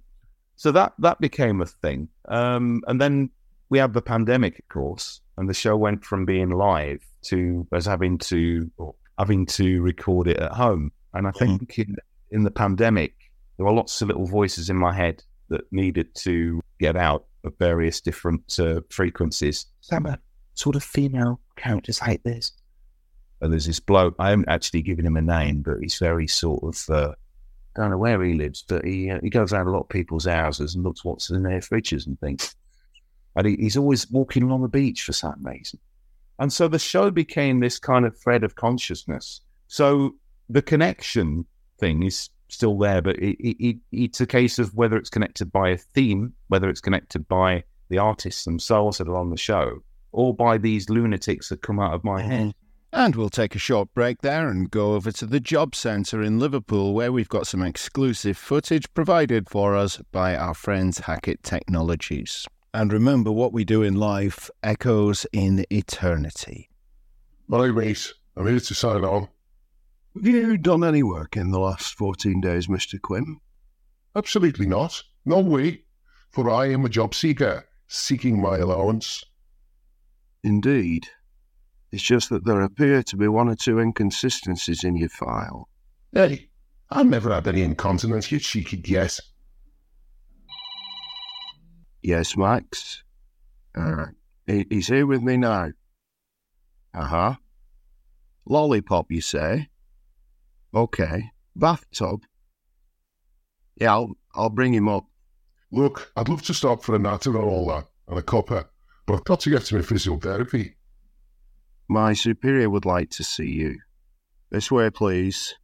[0.56, 2.10] so that that became a thing.
[2.28, 3.30] Um, and then
[3.70, 7.86] we had the pandemic, of course, and the show went from being live to us
[7.86, 8.70] having to
[9.18, 10.92] having to record it at home.
[11.14, 11.96] And I think in,
[12.32, 13.16] in the pandemic,
[13.58, 17.54] there were lots of little voices in my head that needed to get out of
[17.60, 19.66] various different uh, frequencies.
[19.82, 20.16] Some uh,
[20.54, 22.52] sort of female characters like this.
[23.42, 24.16] And there's this bloke.
[24.20, 26.90] I haven't actually given him a name, but he's very sort of.
[26.90, 27.14] Uh,
[27.76, 30.26] don't know where he lives, but he uh, he goes around a lot of people's
[30.26, 32.56] houses and looks what's in their fridges and things.
[33.36, 35.80] And he, he's always walking along the beach for some reason.
[36.40, 39.42] And so the show became this kind of thread of consciousness.
[39.68, 40.16] So
[40.50, 41.46] the connection
[41.80, 45.52] thing is still there, but it, it, it, it's a case of whether it's connected
[45.52, 49.80] by a theme, whether it's connected by the artists themselves that are on the show,
[50.12, 52.54] or by these lunatics that come out of my head.
[52.94, 56.40] And we'll take a short break there and go over to the Job Centre in
[56.40, 62.46] Liverpool, where we've got some exclusive footage provided for us by our friends Hackett Technologies.
[62.74, 66.70] And remember, what we do in life echoes in eternity.
[67.48, 69.30] My mate, I'm here to sign on.
[70.16, 73.00] Have you done any work in the last 14 days, Mr.
[73.02, 73.38] Quinn?
[74.18, 75.02] Absolutely not.
[75.26, 75.84] No way.
[76.32, 79.24] For I am a job seeker, seeking my allowance.
[80.44, 81.08] Indeed.
[81.92, 85.68] It's just that there appear to be one or two inconsistencies in your file.
[86.14, 86.50] Hey,
[86.90, 89.20] I've never had any incontinence, you cheeky guess.
[92.02, 93.04] Yes, Max?
[93.76, 94.08] Uh,
[94.48, 95.70] he- he's here with me now.
[96.94, 97.36] Uh huh.
[98.46, 99.70] Lollipop, you say?
[100.74, 101.32] Okay.
[101.56, 102.24] Bathtub?
[103.76, 105.06] Yeah, I'll, I'll bring him up.
[105.72, 108.66] Look, I'd love to stop for a natter and all that, and a cuppa,
[109.06, 110.74] but I've got to get to my physiotherapy.
[111.92, 113.78] My superior would like to see you.
[114.50, 115.56] This way, please.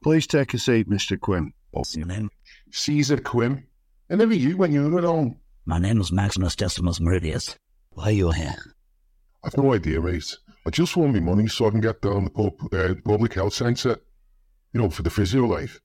[0.00, 1.18] Please take a seat, Mr.
[1.18, 1.52] Quinn.
[1.72, 2.30] What's your name?
[2.70, 3.66] Caesar Quinn.
[4.08, 5.34] And never you when you were at.
[5.64, 7.56] My name is Maximus Decimus Meridius.
[7.90, 8.54] Why are you here?
[9.42, 10.36] I've no idea, mate.
[10.64, 13.54] I just want my money so I can get down the pub, uh, public health
[13.54, 13.96] centre.
[14.72, 15.80] You know, for the physio life.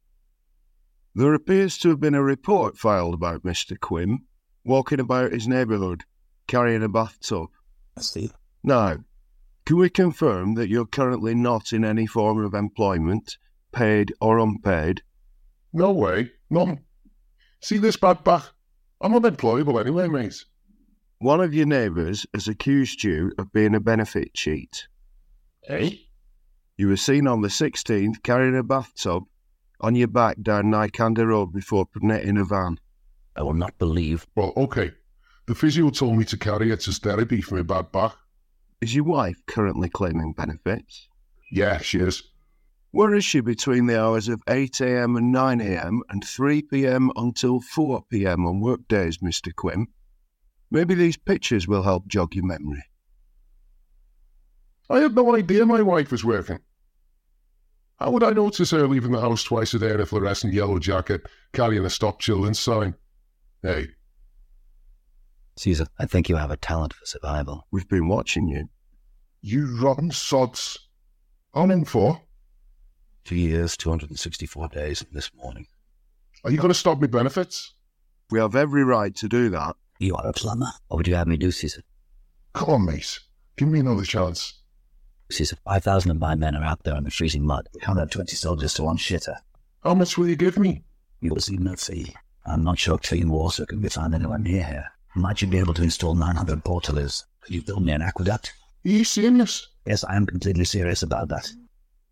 [1.16, 3.80] There appears to have been a report filed about Mr.
[3.80, 4.20] Quinn
[4.64, 6.04] walking about his neighbourhood
[6.46, 7.50] carrying a bathtub.
[7.98, 8.30] I see.
[8.64, 8.98] Now,
[9.66, 13.38] can we confirm that you're currently not in any form of employment,
[13.72, 15.04] paid or unpaid?
[15.74, 16.32] No way.
[16.50, 16.80] None.
[17.62, 18.44] See this bad back?
[19.00, 20.44] I'm unemployable anyway, mate.
[21.20, 24.88] One of your neighbours has accused you of being a benefit cheat.
[25.68, 25.92] Eh?
[26.78, 29.26] You were seen on the 16th carrying a bathtub
[29.80, 32.80] on your back down Nicander Road before putting it in a van.
[33.36, 34.26] I will not believe.
[34.36, 34.92] Well, okay.
[35.46, 38.16] The physio told me to carry it as therapy for my bad back.
[38.82, 41.08] Is your wife currently claiming benefits?
[41.52, 42.24] Yeah, she is.
[42.90, 48.60] Where is she between the hours of 8am and 9am and 3pm until 4pm on
[48.60, 49.56] work days, Mr.
[49.56, 49.88] Quinn?
[50.72, 52.84] Maybe these pictures will help jog your memory.
[54.90, 56.60] I had no idea my wife was working.
[58.00, 60.80] How would I notice her leaving the house twice a day in a fluorescent yellow
[60.80, 62.96] jacket, carrying a Stop Children sign?
[63.62, 63.90] Hey,
[65.58, 67.68] Caesar, I think you have a talent for survival.
[67.72, 68.70] We've been watching you.
[69.42, 70.78] you rotten sods.
[71.54, 72.22] I'm in for?
[73.26, 75.68] Two years, 264 days this morning.
[76.44, 77.74] Are you going to stop me benefits?
[78.32, 79.76] We have every right to do that.
[80.00, 80.72] You are a plumber.
[80.88, 81.84] What would you have me do, Caesar?
[82.54, 83.20] Come on, mate.
[83.58, 84.62] Give me another chance.
[85.30, 87.68] Caesar, 5,000 of my men are out there in the freezing mud.
[87.82, 89.36] Can't have 20 soldiers to one shitter.
[89.84, 90.84] How much will you give me?
[91.20, 92.16] You will see no fee.
[92.46, 94.92] I'm not sure clean water can be found anywhere near here.
[95.16, 97.26] Might you be able to install 900 portaloos?
[97.42, 98.54] Could you build me an aqueduct?
[98.86, 99.68] Are you serious?
[99.86, 101.52] Yes, I am completely serious about that.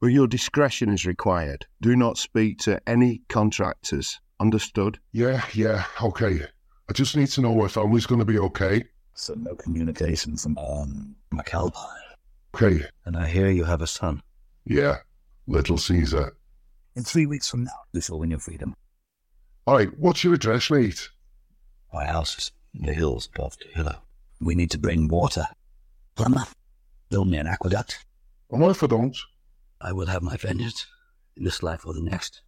[0.01, 1.65] But your discretion is required.
[1.81, 4.19] Do not speak to any contractors.
[4.39, 4.99] Understood?
[5.13, 6.41] Yeah, yeah, okay.
[6.89, 8.83] I just need to know my family's going to be okay.
[9.13, 11.85] So no communication from um, McAlpine.
[12.53, 12.81] Okay.
[13.05, 14.21] And I hear you have a son.
[14.65, 14.97] Yeah,
[15.47, 16.35] little Caesar.
[16.95, 18.75] In three weeks from now, you shall win your freedom.
[19.65, 21.09] All right, what's your address, mate?
[21.93, 23.95] My house is in the hills above the hill.
[24.39, 25.45] We need to bring water.
[26.15, 26.45] Plumber,
[27.09, 28.05] build me an aqueduct.
[28.51, 29.17] And what if I don't?
[29.81, 30.85] I will have my vengeance
[31.37, 32.41] in this life or the next.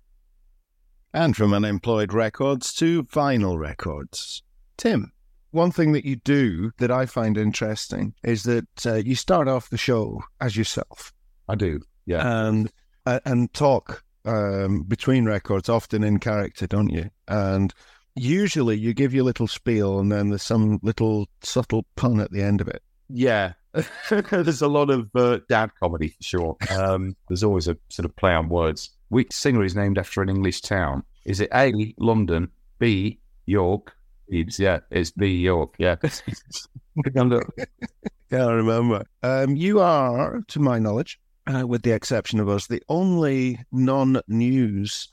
[1.13, 4.43] And from unemployed records to vinyl records.
[4.78, 5.11] Tim,
[5.51, 9.69] one thing that you do that I find interesting is that uh, you start off
[9.69, 11.13] the show as yourself.
[11.47, 12.47] I do, yeah.
[12.47, 12.72] And
[13.05, 17.09] uh, and talk um, between records, often in character, don't you?
[17.28, 17.74] And
[18.16, 22.41] usually you give your little spiel and then there's some little subtle pun at the
[22.41, 22.82] end of it.
[23.09, 23.53] Yeah.
[24.09, 26.57] there's a lot of uh, dad comedy for sure.
[26.70, 28.89] Um, there's always a sort of play on words.
[29.09, 31.03] Which singer is named after an English town?
[31.26, 32.49] Is it A, London,
[32.80, 33.93] B, York?
[34.28, 35.76] It's, yeah, it's B, York.
[35.78, 35.95] Yeah.
[37.03, 37.43] Can't
[38.32, 39.03] remember.
[39.24, 44.22] Um, you are, to my knowledge, uh, with the exception of us, the only non
[44.28, 45.09] news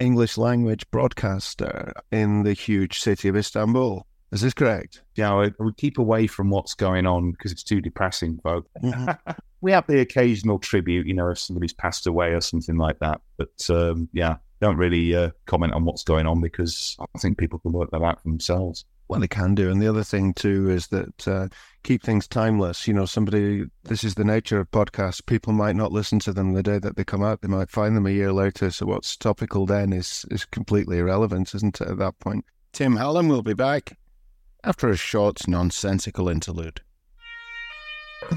[0.00, 4.06] English language broadcaster in the huge city of Istanbul.
[4.32, 5.02] Is this correct?
[5.16, 8.66] Yeah, I would keep away from what's going on because it's too depressing, folk.
[8.82, 9.32] Mm-hmm.
[9.60, 13.20] we have the occasional tribute, you know, if somebody's passed away or something like that.
[13.36, 17.58] But um, yeah, don't really uh, comment on what's going on because I think people
[17.58, 18.84] can work that out for themselves.
[19.10, 19.68] Well, they can do.
[19.72, 21.48] And the other thing, too, is that uh,
[21.82, 22.86] keep things timeless.
[22.86, 25.26] You know, somebody, this is the nature of podcasts.
[25.26, 27.40] People might not listen to them the day that they come out.
[27.40, 28.70] They might find them a year later.
[28.70, 32.44] So what's topical then is, is completely irrelevant, isn't it, at that point?
[32.72, 33.98] Tim Hallam will be back
[34.62, 36.80] after a short, nonsensical interlude.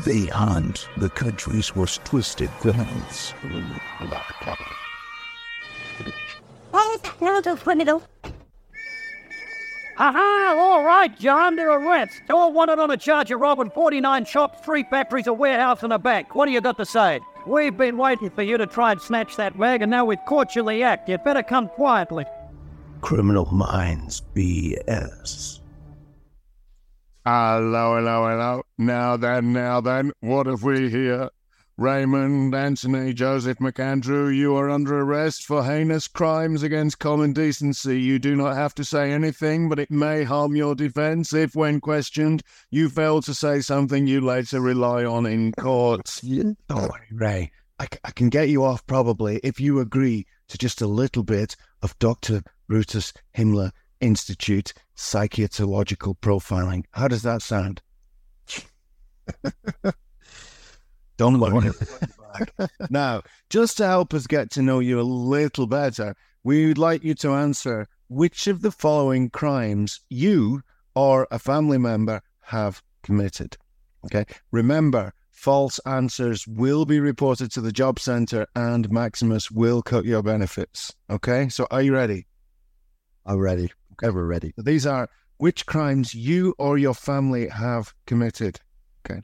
[0.04, 3.36] Beyond the country's most twisted villains.
[6.74, 8.02] Oh, now the criminal.
[9.98, 10.56] Aha!
[10.58, 12.22] All right, John, they're arrests.
[12.30, 16.00] All wanted on a charge of robbing 49 shops, three factories, a warehouse, and a
[16.00, 16.34] bank.
[16.36, 17.20] What do you got to say?
[17.46, 20.56] We've been waiting for you to try and snatch that bag, and now we've caught
[20.56, 21.10] you in the act.
[21.10, 22.26] You'd better come quietly.
[23.02, 25.60] Criminal Minds BS.
[27.26, 28.64] Hello, hello, hello.
[28.78, 31.30] Now then, now then, what have we here?
[31.78, 38.00] Raymond Anthony Joseph McAndrew, you are under arrest for heinous crimes against common decency.
[38.00, 41.82] You do not have to say anything, but it may harm your defense if, when
[41.82, 46.20] questioned, you fail to say something you later rely on in court.
[46.24, 47.52] Don't worry, Ray.
[47.80, 51.56] I, I can get you off probably if you agree to just a little bit
[51.82, 52.44] of Dr.
[52.68, 56.84] Brutus Himmler Institute psychiatological profiling.
[56.92, 57.82] How does that sound?
[61.24, 61.72] Don't worry.
[62.90, 66.14] now, just to help us get to know you a little better,
[66.44, 70.62] we would like you to answer which of the following crimes you
[70.96, 73.56] or a family member have committed.
[74.04, 74.26] Okay.
[74.52, 80.24] Remember, false answers will be reported to the job center and Maximus will cut your
[80.24, 80.94] benefits.
[81.10, 81.48] Okay.
[81.48, 82.28] So are you ready?
[83.26, 83.72] I'm ready.
[83.94, 84.54] Okay, we're ready.
[84.58, 85.08] These are
[85.38, 88.60] which crimes you or your family have committed.
[89.10, 89.22] Okay.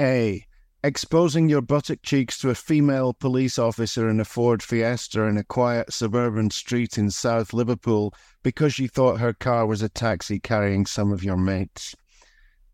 [0.00, 0.46] A.
[0.86, 5.42] Exposing your buttock cheeks to a female police officer in a Ford Fiesta in a
[5.42, 8.14] quiet suburban street in South Liverpool
[8.44, 11.96] because you thought her car was a taxi carrying some of your mates.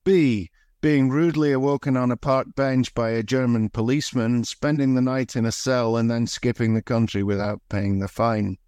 [0.05, 0.51] B.
[0.83, 5.47] Being rudely awoken on a park bench by a German policeman, spending the night in
[5.47, 8.59] a cell, and then skipping the country without paying the fine.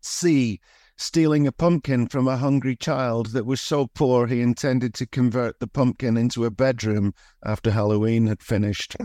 [0.00, 0.58] C
[0.98, 5.60] stealing a pumpkin from a hungry child that was so poor he intended to convert
[5.60, 8.96] the pumpkin into a bedroom after Halloween had finished.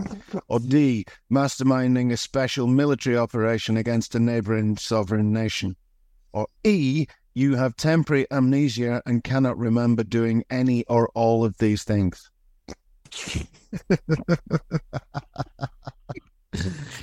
[0.48, 5.76] Or D, masterminding a special military operation against a neighboring sovereign nation.
[6.32, 11.84] Or E, you have temporary amnesia and cannot remember doing any or all of these
[11.84, 12.28] things.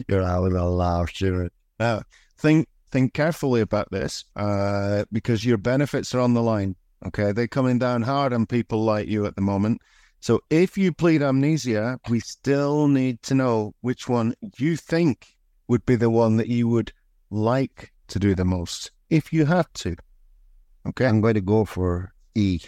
[0.08, 1.54] You're having a laugh, Stuart.
[1.80, 2.04] Now,
[2.38, 6.76] think think carefully about this uh, because your benefits are on the line.
[7.08, 9.82] Okay, they're coming down hard on people like you at the moment.
[10.20, 15.36] So if you plead amnesia, we still need to know which one you think
[15.68, 16.94] would be the one that you would
[17.32, 19.96] like to do the most if you had to.
[20.88, 21.08] Okay.
[21.08, 22.60] I'm going to go for E.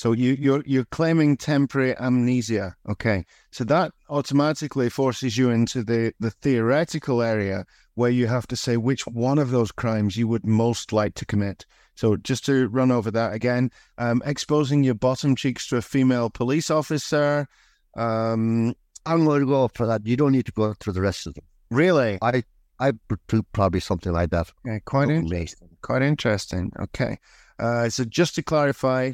[0.00, 2.74] So you, you're you're claiming temporary amnesia.
[2.88, 3.26] Okay.
[3.50, 8.78] So that automatically forces you into the, the theoretical area where you have to say
[8.78, 11.66] which one of those crimes you would most like to commit.
[11.96, 16.30] So just to run over that again, um, exposing your bottom cheeks to a female
[16.30, 17.46] police officer.
[17.94, 18.74] Um,
[19.04, 20.06] I'm going to go for that.
[20.06, 21.44] You don't need to go through the rest of them.
[21.70, 22.18] Really?
[22.22, 22.42] I
[22.78, 24.50] I would do probably something like that.
[24.64, 25.68] Yeah, quite interesting.
[25.82, 26.72] Quite interesting.
[26.80, 27.18] Okay.
[27.58, 29.12] Uh, so just to clarify,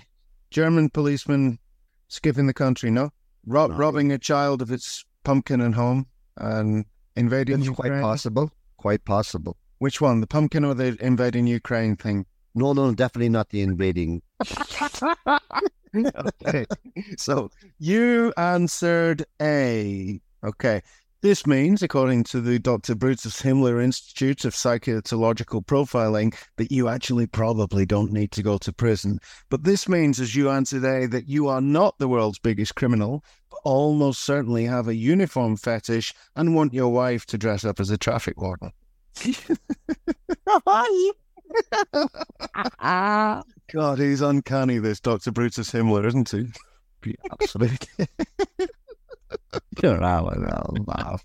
[0.50, 1.58] German policeman
[2.08, 3.10] skipping the country, no?
[3.46, 3.76] Rob, No.
[3.76, 6.84] Robbing a child of its pumpkin and home and
[7.16, 7.92] invading It's Ukraine.
[7.92, 8.50] quite possible.
[8.76, 9.56] Quite possible.
[9.78, 12.26] Which one, the pumpkin or the invading Ukraine thing?
[12.54, 14.22] No, no, definitely not the invading.
[15.96, 16.66] okay.
[17.16, 20.20] So you answered A.
[20.44, 20.82] Okay.
[21.22, 22.94] This means, according to the Dr.
[22.94, 28.72] Brutus Himmler Institute of Psychiatological Profiling, that you actually probably don't need to go to
[28.72, 29.18] prison.
[29.48, 33.24] But this means, as you answered A, that you are not the world's biggest criminal,
[33.50, 37.90] but almost certainly have a uniform fetish and want your wife to dress up as
[37.90, 38.72] a traffic warden.
[43.72, 45.32] God, he's uncanny, this Dr.
[45.32, 47.16] Brutus Himmler, isn't he?
[47.32, 48.06] Absolutely.
[49.82, 49.98] You're
[50.86, 51.22] laugh.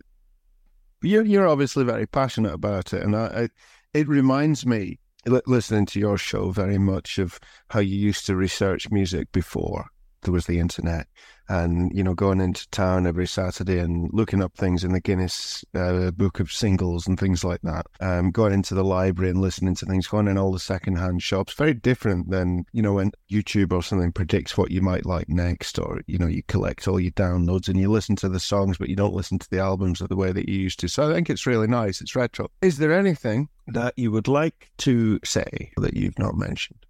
[1.01, 3.01] You're, you're obviously very passionate about it.
[3.01, 3.49] And I, I,
[3.93, 8.89] it reminds me, listening to your show, very much of how you used to research
[8.91, 9.87] music before
[10.21, 11.07] there was the internet.
[11.49, 15.65] And, you know, going into town every Saturday and looking up things in the Guinness
[15.75, 17.87] uh, book of singles and things like that.
[17.99, 21.53] Um, going into the library and listening to things, going in all the secondhand shops.
[21.53, 25.77] Very different than, you know, when YouTube or something predicts what you might like next,
[25.77, 28.87] or, you know, you collect all your downloads and you listen to the songs, but
[28.87, 30.87] you don't listen to the albums the way that you used to.
[30.87, 31.99] So I think it's really nice.
[31.99, 32.49] It's retro.
[32.61, 36.85] Is there anything that you would like to say that you've not mentioned?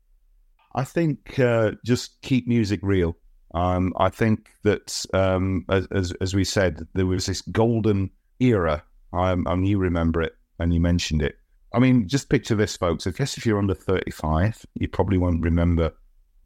[0.76, 3.18] I think uh, just keep music real.
[3.54, 8.84] Um, I think that, um, as, as we said, there was this golden era.
[9.14, 11.36] Um, and you remember it, and you mentioned it.
[11.74, 13.06] I mean, just picture this, folks.
[13.06, 15.92] I guess if you're under 35, you probably won't remember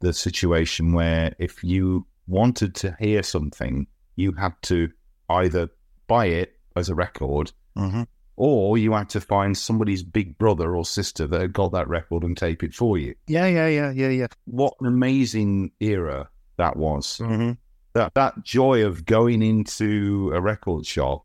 [0.00, 3.86] the situation where if you wanted to hear something,
[4.16, 4.90] you had to
[5.30, 5.68] either
[6.08, 8.02] buy it as a record, Mm-hmm.
[8.36, 12.22] or you had to find somebody's big brother or sister that had got that record
[12.24, 14.26] and tape it for you Yeah, yeah, yeah, yeah, yeah.
[14.46, 17.18] what an amazing era that was.
[17.18, 17.52] Mm-hmm.
[17.94, 21.24] That that joy of going into a record shop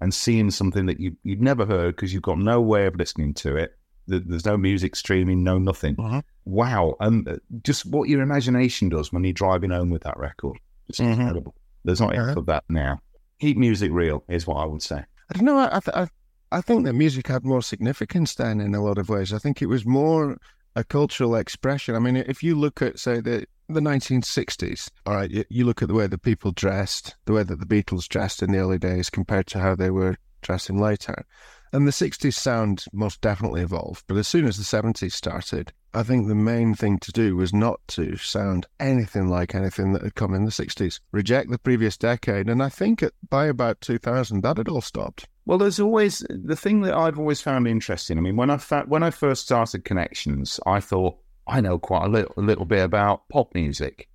[0.00, 3.34] and seeing something that you you'd never heard because you've got no way of listening
[3.34, 3.72] to it.
[4.06, 5.96] There's no music streaming, no nothing.
[6.44, 6.96] Wow!
[7.00, 10.58] And uh, just what your imagination does when you're driving home with that record.
[10.88, 11.12] It's Mhm.
[11.18, 11.54] incredible.
[11.84, 13.00] There's not enough of that now.
[13.40, 14.98] Keep music real is what I would say.
[15.30, 15.56] I don't know.
[15.58, 16.08] I, I, th- I,
[16.50, 19.32] I think that music had more significance then in a lot of ways.
[19.32, 20.36] I think it was more
[20.76, 21.94] a cultural expression.
[21.94, 25.82] I mean, if you look at, say, the the 1960s, all right, you, you look
[25.82, 28.78] at the way that people dressed, the way that the Beatles dressed in the early
[28.78, 31.24] days compared to how they were dressing later.
[31.72, 34.04] And the 60s sound most definitely evolved.
[34.06, 37.54] But as soon as the 70s started, I think the main thing to do was
[37.54, 41.00] not to sound anything like anything that had come in the 60s.
[41.12, 42.50] Reject the previous decade.
[42.50, 45.28] And I think by about 2000, that had all stopped.
[45.44, 48.16] Well, there's always the thing that I've always found interesting.
[48.16, 51.16] I mean, when I fa- when I first started Connections, I thought
[51.46, 54.08] I know quite a little, a little bit about pop music,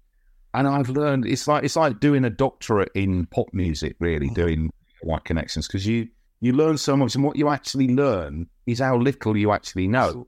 [0.54, 4.72] and I've learned it's like it's like doing a doctorate in pop music, really doing
[5.02, 6.08] White Connections, because you
[6.40, 10.28] you learn so much, and what you actually learn is how little you actually know.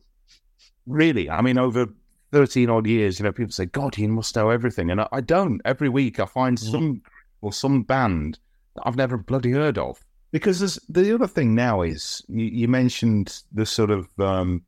[0.86, 1.88] Really, I mean, over
[2.32, 5.22] thirteen odd years, you know, people say, "God, you must know everything," and I, I
[5.22, 5.62] don't.
[5.66, 7.02] Every week, I find some
[7.42, 8.40] or some band
[8.76, 10.00] that I've never bloody heard of.
[10.32, 14.62] Because there's, the other thing now is you, you mentioned the sort of um,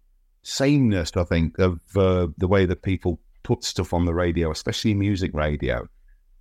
[0.43, 4.93] sameness, I think, of uh, the way that people put stuff on the radio, especially
[4.93, 5.87] music radio,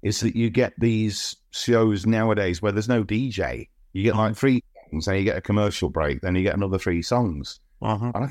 [0.02, 3.68] is that you get these shows nowadays where there's no DJ.
[3.92, 6.78] You get like three songs, then you get a commercial break, then you get another
[6.78, 7.60] three songs.
[7.82, 8.12] Uh-huh.
[8.14, 8.30] And I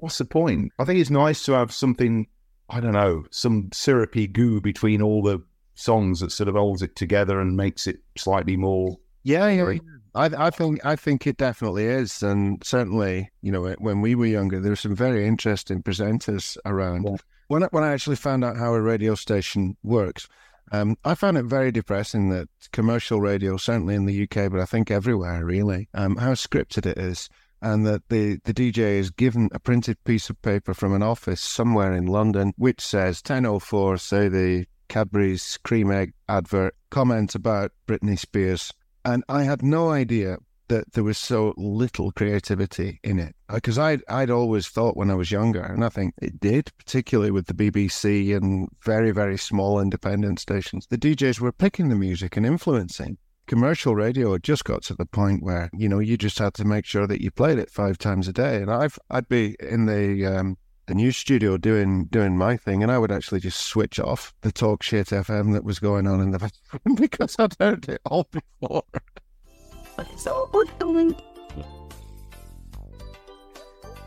[0.00, 0.72] what's the point?
[0.78, 2.26] I think it's nice to have something,
[2.68, 5.42] I don't know, some syrupy goo between all the
[5.74, 8.98] songs that sort of holds it together and makes it slightly more.
[9.22, 9.78] Yeah, yeah.
[10.14, 14.26] I, I think I think it definitely is, and certainly, you know, when we were
[14.26, 17.04] younger, there were some very interesting presenters around.
[17.48, 20.28] When I, when I actually found out how a radio station works,
[20.72, 24.66] um, I found it very depressing that commercial radio, certainly in the UK, but I
[24.66, 27.28] think everywhere really, um, how scripted it is,
[27.62, 31.40] and that the the DJ is given a printed piece of paper from an office
[31.40, 38.18] somewhere in London, which says 10:04, say the Cadbury's cream egg advert comment about Britney
[38.18, 38.72] Spears.
[39.04, 40.38] And I had no idea
[40.70, 45.14] that there was so little creativity in it because I'd I'd always thought when I
[45.14, 49.80] was younger, and I think it did, particularly with the BBC and very very small
[49.80, 50.86] independent stations.
[50.88, 53.18] The DJs were picking the music and influencing.
[53.48, 56.64] Commercial radio had just got to the point where you know you just had to
[56.64, 59.86] make sure that you played it five times a day, and I've I'd be in
[59.86, 60.56] the um,
[60.90, 64.50] the news studio doing doing my thing, and I would actually just switch off the
[64.50, 68.26] talk shit FM that was going on in the background because I'd heard it all
[68.32, 68.82] before.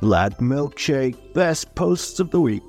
[0.01, 2.63] Black Milkshake, best posts of the week.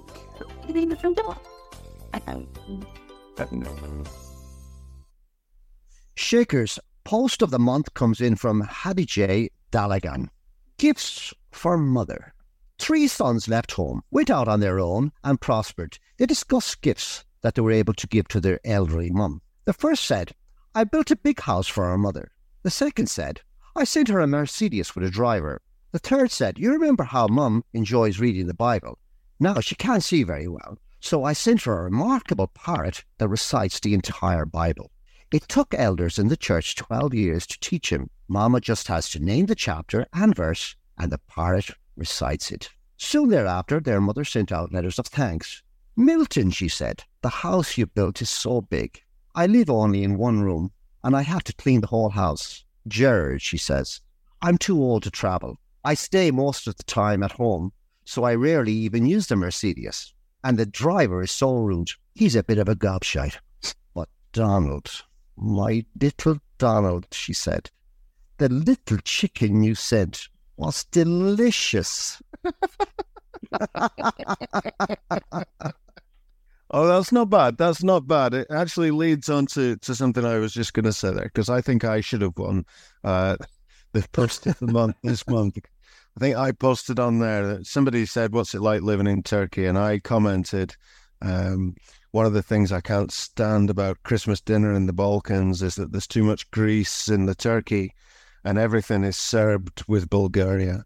[6.14, 9.50] Shaker's post of the month comes in from Hattie J.
[9.72, 10.28] Dalagan.
[10.78, 12.33] Gifts for mother.
[12.78, 15.98] Three sons left home, went out on their own, and prospered.
[16.18, 19.42] They discussed gifts that they were able to give to their elderly mum.
[19.64, 20.32] The first said,
[20.74, 22.32] I built a big house for our mother.
[22.62, 23.40] The second said,
[23.76, 25.62] I sent her a Mercedes with a driver.
[25.92, 28.98] The third said, You remember how mum enjoys reading the Bible?
[29.38, 33.78] Now she can't see very well, so I sent her a remarkable parrot that recites
[33.78, 34.90] the entire Bible.
[35.30, 38.10] It took elders in the church 12 years to teach him.
[38.28, 42.70] Mama just has to name the chapter and verse, and the parrot recites it.
[42.96, 45.62] Soon thereafter, their mother sent out letters of thanks.
[45.96, 49.00] Milton, she said, the house you built is so big.
[49.34, 50.72] I live only in one room,
[51.02, 52.64] and I have to clean the whole house.
[52.86, 54.00] Gerard, she says,
[54.42, 55.56] I'm too old to travel.
[55.84, 57.72] I stay most of the time at home,
[58.04, 60.12] so I rarely even use the Mercedes.
[60.42, 61.90] And the driver is so rude.
[62.14, 63.38] He's a bit of a gobshite.
[63.94, 64.90] But Donald,
[65.36, 67.70] my little Donald, she said,
[68.38, 72.22] the little chicken you sent was delicious.
[76.70, 77.56] Oh, that's not bad.
[77.56, 78.34] That's not bad.
[78.34, 81.48] It actually leads on to, to something I was just going to say there because
[81.48, 82.66] I think I should have won
[83.04, 83.36] uh,
[83.92, 85.56] the post of the month this month.
[86.16, 89.66] I think I posted on there that somebody said, What's it like living in Turkey?
[89.66, 90.74] And I commented,
[91.22, 91.76] um,
[92.10, 95.92] One of the things I can't stand about Christmas dinner in the Balkans is that
[95.92, 97.94] there's too much grease in the turkey
[98.44, 100.84] and everything is served with Bulgaria.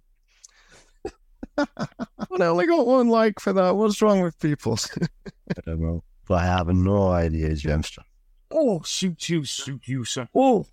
[1.58, 1.86] I
[2.30, 3.74] only got one like for that.
[3.76, 4.78] What's wrong with people?
[5.02, 6.04] I don't know.
[6.26, 8.02] But I have no idea, Jemster.
[8.50, 10.28] Oh, shoot you, shoot you, sir.
[10.34, 10.66] Oh.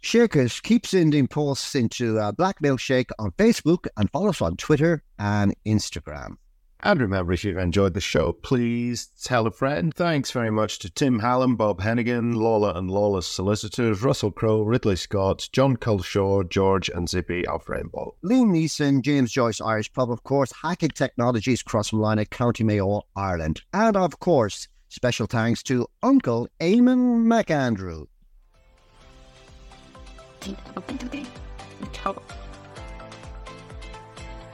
[0.00, 5.02] Shakers, keep sending posts into uh, Black Milkshake on Facebook and follow us on Twitter
[5.18, 6.36] and Instagram.
[6.80, 9.92] And remember, if you've enjoyed the show, please tell a friend.
[9.92, 14.94] Thanks very much to Tim Hallam, Bob Hennigan, Lola and Lawless Solicitors, Russell Crowe, Ridley
[14.94, 18.14] Scott, John Culshaw, George and Zippy of Rainbow.
[18.24, 23.62] Liam Neeson, James Joyce Irish Pub, of course, Hacking Technologies, Crossmolina at County Mayo, Ireland.
[23.74, 28.06] And of course, special thanks to Uncle Eamon McAndrew.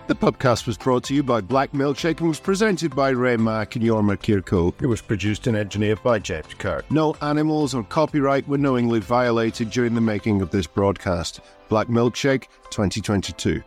[0.07, 3.75] The podcast was brought to you by Black Milkshake and was presented by Ray Mack
[3.77, 4.75] and Jorma Kirko.
[4.83, 6.91] It was produced and engineered by James Kirk.
[6.91, 11.41] No animals or copyright were knowingly violated during the making of this broadcast.
[11.71, 13.63] Black Milkshake 2022.